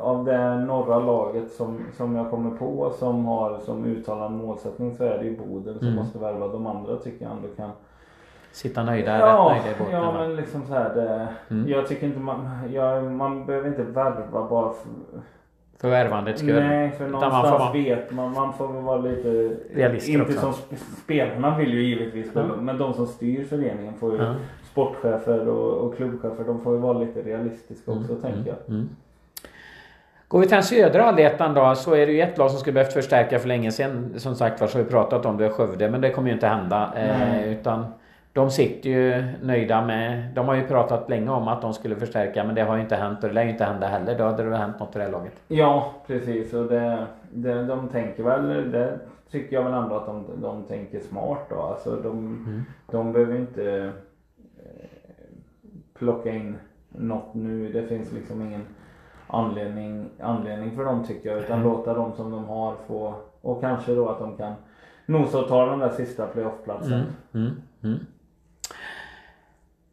[0.00, 5.04] av det norra laget som, som jag kommer på som har som uttalad målsättning så
[5.04, 5.98] är det ju Boden som Mm.
[5.98, 6.48] måste värva.
[6.48, 7.70] De andra tycker jag ändå kan
[8.56, 9.92] Sitta nöjda, Ja, rätt nöjda i båten.
[9.94, 11.68] ja men liksom så här, det, Mm.
[11.68, 14.88] Jag tycker inte man, jag, man behöver inte värva bara för,
[15.80, 16.54] För värvandets skull.
[16.62, 18.32] Nej, för Utan man någonstans får vet man.
[18.32, 19.56] Man får väl vara lite...
[19.74, 20.40] Realister Inte också.
[20.40, 22.42] som sp- spelarna vill ju givetvis Ja.
[22.60, 24.34] men de som styr föreningen får ju Ja.
[24.70, 26.44] sportchefer och, och klubbchefer.
[26.44, 28.56] De får ju vara lite realistiska också tänker jag.
[28.74, 28.88] Mm.
[30.28, 32.74] Går vi till den södra allettan då så är det ju ett lag som skulle
[32.74, 34.14] behövt förstärka för länge sedan.
[34.16, 36.46] Som sagt var så har vi pratat om det, Skövde, men det kommer ju inte
[36.46, 36.92] hända.
[36.96, 37.86] Eh, utan
[38.36, 40.34] de sitter ju nöjda med...
[40.34, 42.96] De har ju pratat länge om att de skulle förstärka men det har ju inte
[42.96, 44.18] hänt och det lär ju inte hända heller.
[44.18, 45.32] Då hade det väl hänt något i det här laget.
[45.48, 46.52] Ja, precis.
[46.54, 48.98] Och det, det, de tänker väl, det
[49.30, 51.56] tycker jag väl ändå att de, de tänker smart då.
[51.60, 52.10] Alltså de,
[52.46, 52.62] Mm.
[52.90, 53.92] de behöver inte
[54.56, 54.88] eh,
[55.98, 56.56] plocka in
[56.88, 57.72] något nu.
[57.72, 58.62] Det finns liksom ingen
[59.26, 61.38] anledning, anledning för dem tycker jag.
[61.38, 61.72] Utan Mm.
[61.72, 64.52] låta dem som de har få, och kanske då att de kan
[65.06, 67.02] nosa och ta den där sista playoffplatsen.
[67.34, 67.50] Mm.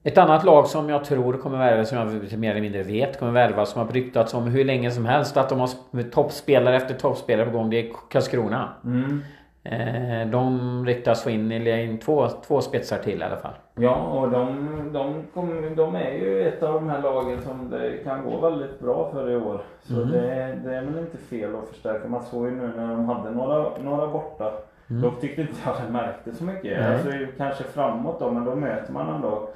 [0.06, 3.32] Ett annat lag som jag tror kommer värva, som jag mer eller mindre vet kommer
[3.32, 6.94] värva, som har ryktats om hur länge som helst att de har sp- toppspelare efter
[6.94, 7.70] toppspelare på gång.
[7.70, 8.70] Det är Karlskrona.
[8.86, 9.22] Mm.
[9.66, 13.52] Eh, de ryktas få in, in två, två spetsar till i alla fall.
[13.76, 17.98] Ja, och de, de, kom, de är ju ett av de här lagen som det
[18.04, 19.62] kan gå väldigt bra för i år.
[19.82, 20.12] Så Mm.
[20.12, 20.20] det,
[20.64, 22.08] det är väl inte fel att förstärka.
[22.08, 24.52] Man såg ju nu när de hade några, några borta.
[24.90, 25.02] Mm.
[25.02, 26.80] Dock tyckte inte jag det märkte så mycket.
[26.80, 26.94] Nej.
[26.94, 29.50] Alltså, kanske framåt då, men då möter man ändå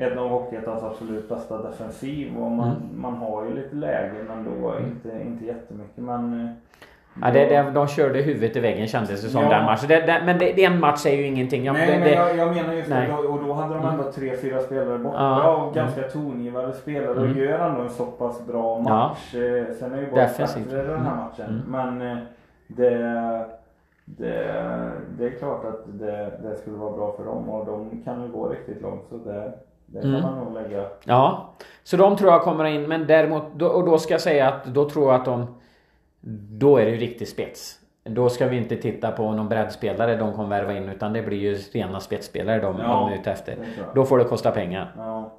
[0.00, 2.36] en av Hockeyettans absolut bästa defensiv.
[2.38, 3.00] Och man, Mm.
[3.00, 6.40] man har ju lite lägen ändå, inte, inte jättemycket men...
[6.44, 6.50] eh,
[7.22, 9.48] Ja, det, det, de körde huvudet i väggen kändes det som Ja.
[9.48, 9.88] den matchen.
[9.88, 11.64] Det, det, men det, en match är ju ingenting.
[11.64, 14.60] Ja, Nej men jag, jag menar just det, och då hade de ändå tre, fyra
[14.60, 15.56] spelare borta Ja.
[15.56, 17.38] och ganska tongivande spelare och Mm.
[17.38, 18.90] gör ändå en så pass bra Ja.
[18.90, 19.34] match.
[19.34, 21.16] Eh, Sen är ju bara bättre den här Mm.
[21.16, 21.62] matchen.
[21.66, 21.96] Mm.
[21.98, 22.18] Men eh,
[22.66, 23.44] det,
[24.04, 24.44] det,
[25.18, 28.28] det är klart att det, det skulle vara bra för dem och de kan ju
[28.28, 29.52] gå riktigt långt så det,
[29.92, 30.22] det kan Mm.
[30.22, 30.84] man nog lägga.
[31.04, 31.54] Ja.
[31.82, 32.82] Så de tror jag kommer in.
[32.82, 35.54] Men däremot, och då ska jag säga att då tror jag att de...
[36.58, 37.78] Då är det ju riktig spets.
[38.04, 41.38] Då ska vi inte titta på någon breddspelare de kommer värva in utan det blir
[41.38, 43.56] ju rena spetsspelare de, Ja, de är ute efter.
[43.94, 44.92] Då får det kosta pengar.
[44.96, 45.32] Ja.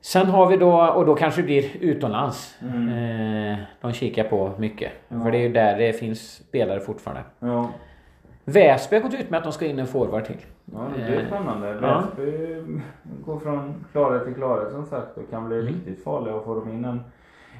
[0.00, 2.56] Sen har vi då, och då kanske det blir utomlands.
[2.62, 2.88] Mm.
[3.52, 4.92] Eh, de kikar på mycket.
[5.08, 5.20] Ja.
[5.20, 7.22] För det är ju där det finns spelare fortfarande.
[7.38, 7.68] Ja.
[8.44, 10.36] Väsby har gått ut med att de ska in en forward till.
[10.72, 11.78] Ja, det blir Eh, spännande.
[11.82, 12.00] ja.
[12.16, 12.56] Väsby
[13.24, 15.66] går från klarhet till klarhet som sagt och kan bli Mm.
[15.74, 17.00] riktigt farliga och får de in en,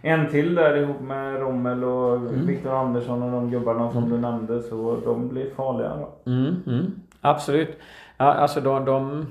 [0.02, 2.46] en till där ihop med Rommel och Mm.
[2.46, 5.96] Viktor Andersson och de gubbarna som du nämnde så de blir farliga.
[5.96, 6.30] Då.
[6.30, 6.86] Mm, mm,
[7.20, 7.76] absolut.
[8.16, 9.26] Ja, alltså de, de,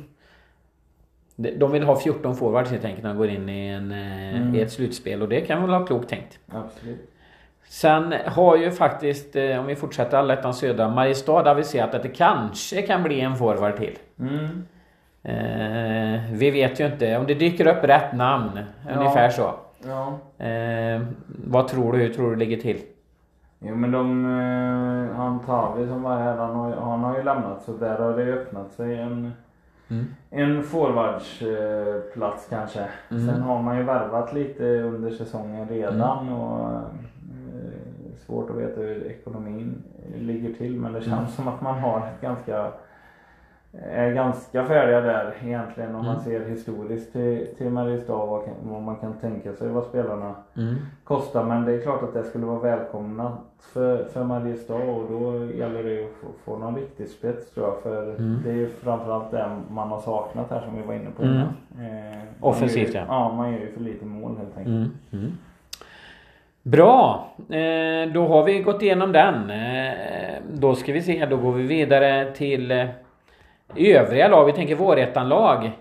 [1.60, 4.56] de vill ha 14 forwards helt enkelt när de går in i, en, eh, Mm.
[4.56, 6.40] i ett slutspel och det kan väl vara klokt tänkt.
[6.48, 7.10] Absolut.
[7.70, 12.82] Sen har ju faktiskt, eh, om vi fortsätter allettan södra, Mariestad aviserat att det kanske
[12.82, 13.98] kan bli en forward till.
[14.20, 14.64] Mm.
[15.24, 18.60] Eh, vi vet ju inte om det dyker upp rätt namn.
[18.90, 18.96] Ja.
[19.00, 19.52] Ungefär så.
[19.88, 20.18] Ja.
[20.46, 21.02] Eh,
[21.48, 21.98] vad tror du?
[22.00, 22.82] Hur tror du det ligger till?
[23.60, 27.62] Jo men de, eh, han Tavi som var här, han har, han har ju lämnat
[27.66, 29.34] så där har det öppnat sig en,
[29.90, 30.06] Mm.
[30.30, 32.80] en forwardsplats kanske.
[33.12, 33.28] Mm.
[33.28, 36.34] Sen har man ju värvat lite under säsongen redan Mm.
[36.34, 36.82] och eh,
[38.26, 39.84] svårt att veta hur ekonomin
[40.16, 41.28] ligger till men det känns Mm.
[41.28, 42.72] som att man har ett ganska
[43.92, 46.24] är ganska färdiga där egentligen om man Mm.
[46.24, 50.76] ser historiskt till, till Mariestad vad, kan- vad man kan tänka sig vad spelarna Mm.
[51.04, 51.44] kostar.
[51.44, 55.84] Men det är klart att det skulle vara välkomnat för, för Mariestad och då gäller
[55.84, 57.82] det ju att få, få någon riktig spets tror jag.
[57.82, 58.40] För Mm.
[58.44, 61.36] det är ju framförallt det man har saknat här som vi var inne på Mm.
[61.36, 61.48] innan.
[61.86, 63.06] Eh, man Offensivt, ju- ja.
[63.08, 64.92] Ja, man gör ju för lite mål helt enkelt.
[66.68, 66.72] Mm.
[66.72, 66.72] Mm.
[66.72, 67.28] Bra!
[67.50, 69.50] Eh, då har vi gått igenom den.
[69.50, 69.94] Eh,
[70.54, 72.86] då ska vi se, då går vi vidare till eh,
[73.76, 74.46] övriga lag.
[74.46, 75.72] Vi tänker vårettan-lag.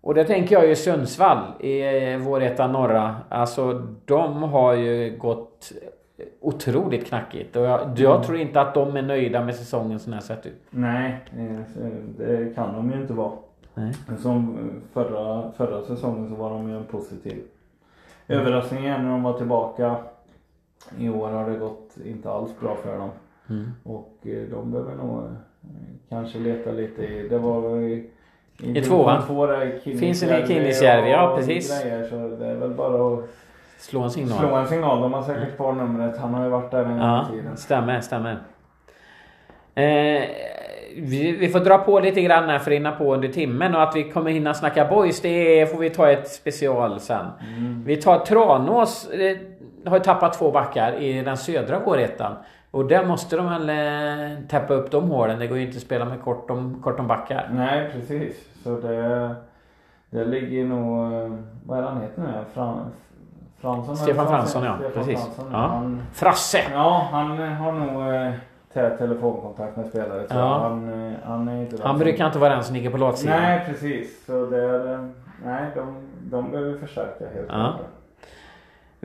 [0.00, 3.16] Och det tänker jag ju Sundsvall i vårettan norra.
[3.28, 3.72] Alltså
[4.04, 5.72] de har ju gått
[6.40, 7.56] otroligt knackigt.
[7.56, 10.62] Och jag, jag tror inte att de är nöjda med säsongen som den sett ut.
[10.70, 11.20] Nej,
[12.18, 13.32] det kan de ju inte vara.
[13.74, 13.92] Nej.
[14.18, 14.58] Som
[14.92, 17.42] förra, förra säsongen så var de ju en positiv
[18.28, 19.96] överraskning när de var tillbaka.
[20.98, 23.10] I år har det gått inte alls bra för dem.
[23.50, 23.72] Mm.
[23.84, 25.30] Och eh, de behöver nog eh,
[26.08, 28.10] kanske leta lite i, det var väl i,
[28.62, 29.22] I tvåan.
[29.26, 29.48] Två
[29.84, 31.82] Finns det i Kinnisjärvi, ja, precis.
[31.82, 33.24] Grejer, så det är väl bara att
[33.78, 34.38] Slå en signal.
[34.38, 35.00] slå en signal.
[35.00, 36.18] De har säkert kvar numret.
[36.18, 37.56] Han har ju varit där en gång Ja, i tiden.
[37.56, 38.38] stämmer, stämmer.
[39.74, 40.24] Eh,
[40.96, 43.82] vi, vi får dra på lite grann här för att hinna på under timmen och
[43.82, 47.26] att vi kommer hinna snacka boys det får vi ta ett special sen.
[47.58, 47.82] Mm.
[47.86, 49.36] Vi tar Tranås, eh,
[49.86, 52.32] har ju tappat två backar i den södra vårettan.
[52.70, 55.38] Och där måste de väl eh, täppa upp de hålen.
[55.38, 57.48] Det går ju inte att spela med kort om, kort om backar.
[57.52, 58.48] Nej precis.
[58.64, 59.34] Så det,
[60.10, 61.30] det ligger nog, eh,
[61.66, 62.28] vad är han heter nu?
[62.54, 62.78] Fran,
[63.60, 63.96] Fransson?
[63.96, 65.24] Stefan Fransson, ja, Stefan precis.
[65.24, 65.58] Fransson, Ja.
[65.58, 66.58] Han, Frasse!
[66.72, 68.32] ja han har nog eh,
[68.72, 70.28] tät telefonkontakt med spelare.
[70.28, 70.58] Så Ja.
[70.58, 73.40] han, eh, han är inte Han som- brukar inte vara den som ligger på latsidan.
[73.42, 74.26] Nej precis.
[74.26, 75.00] Så det är, eh,
[75.44, 75.96] nej de,
[76.30, 77.74] de behöver förstärka helt Ja.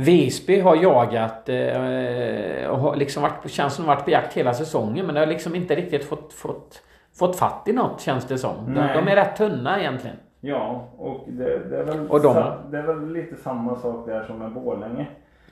[0.05, 5.05] Visby har jagat eh, och har liksom varit, känns som varit på jakt hela säsongen
[5.05, 6.83] men det har liksom inte riktigt fått, fått,
[7.19, 8.55] fått fatt i något känns det som.
[8.65, 10.15] De, de är rätt tunna egentligen.
[10.41, 14.05] Ja, och det, det, är väl Och de- sa, det är väl lite samma sak
[14.07, 15.07] där som med Borlänge.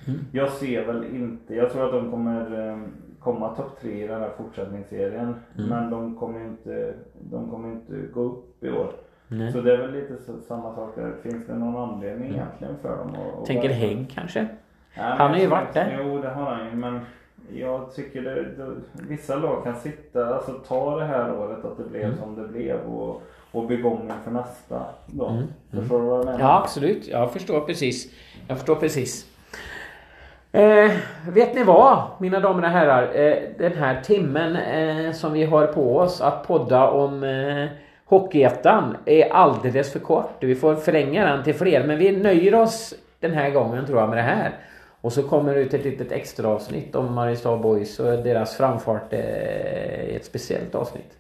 [0.08, 0.20] Mm.
[0.32, 2.78] Jag ser väl inte, jag tror att de kommer eh,
[3.20, 5.36] komma topp tre i den här fortsättningsserien.
[5.58, 5.70] Mm.
[5.70, 8.94] Men de kommer inte, de kommer inte gå upp i år.
[9.32, 9.52] Nej.
[9.52, 11.14] Så det är väl lite så, samma sak där.
[11.24, 13.46] Finns det någon anledning egentligen för dem att...
[13.46, 14.48] Tänker Hägg kanske?
[14.96, 16.00] Men Han har ju varit där.
[16.04, 16.76] Jo, det har han ju.
[16.76, 17.00] Men
[17.54, 18.72] jag tycker det, det,
[19.10, 22.18] vissa lag kan sitta, alltså ta det här året att det blev Mm.
[22.18, 23.22] som det blev och,
[23.52, 25.26] och bygga om inför nästa då.
[25.28, 26.40] Mm, Förstår du vad jag menar?
[26.40, 28.12] Ja absolut, jag förstår precis.
[28.48, 29.26] Jag förstår precis.
[30.52, 30.92] Eh,
[31.34, 33.04] vet ni vad, mina damer och herrar?
[33.16, 37.66] Eh, den här timmen eh, som vi har på oss att podda om eh,
[38.10, 40.38] Hockeyettan är alldeles för kort.
[40.40, 44.10] Vi får förlänga den till fler, men vi nöjer oss den här gången tror jag
[44.10, 44.52] med det här.
[45.02, 49.14] Och så kommer det ut ett litet extra avsnitt om Mariestad Boys och deras framfart
[49.14, 49.20] eh,
[50.10, 51.18] i ett speciellt avsnitt.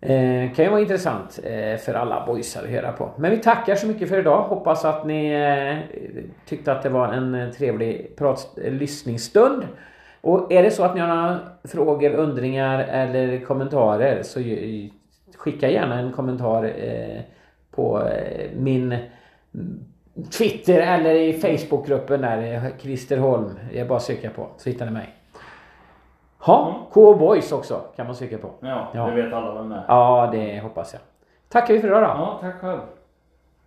[0.00, 3.10] Eh, kan ju vara intressant eh, för alla boysar att höra på.
[3.16, 4.42] Men vi tackar så mycket för idag.
[4.42, 5.78] Hoppas att ni eh,
[6.46, 9.62] tyckte att det var en eh, trevlig prat, lyssningsstund.
[10.20, 14.40] Och är det så att ni har några frågor, undringar eller kommentarer så
[15.52, 17.20] skicka gärna en kommentar eh,
[17.70, 19.84] på eh, min mm,
[20.38, 23.58] Twitter eller i Facebookgruppen där, eh, Christer Holm.
[23.72, 25.14] Det är bara att söka på så hittar ni mig.
[26.46, 28.50] Ja, K-Boys också kan man söka på.
[28.60, 29.06] Ja, Ja.
[29.06, 29.84] det vet alla vem det är.
[29.88, 31.02] Ja, det hoppas jag.
[31.48, 32.06] Tackar vi för idag då.
[32.08, 32.80] Ja, tack själv.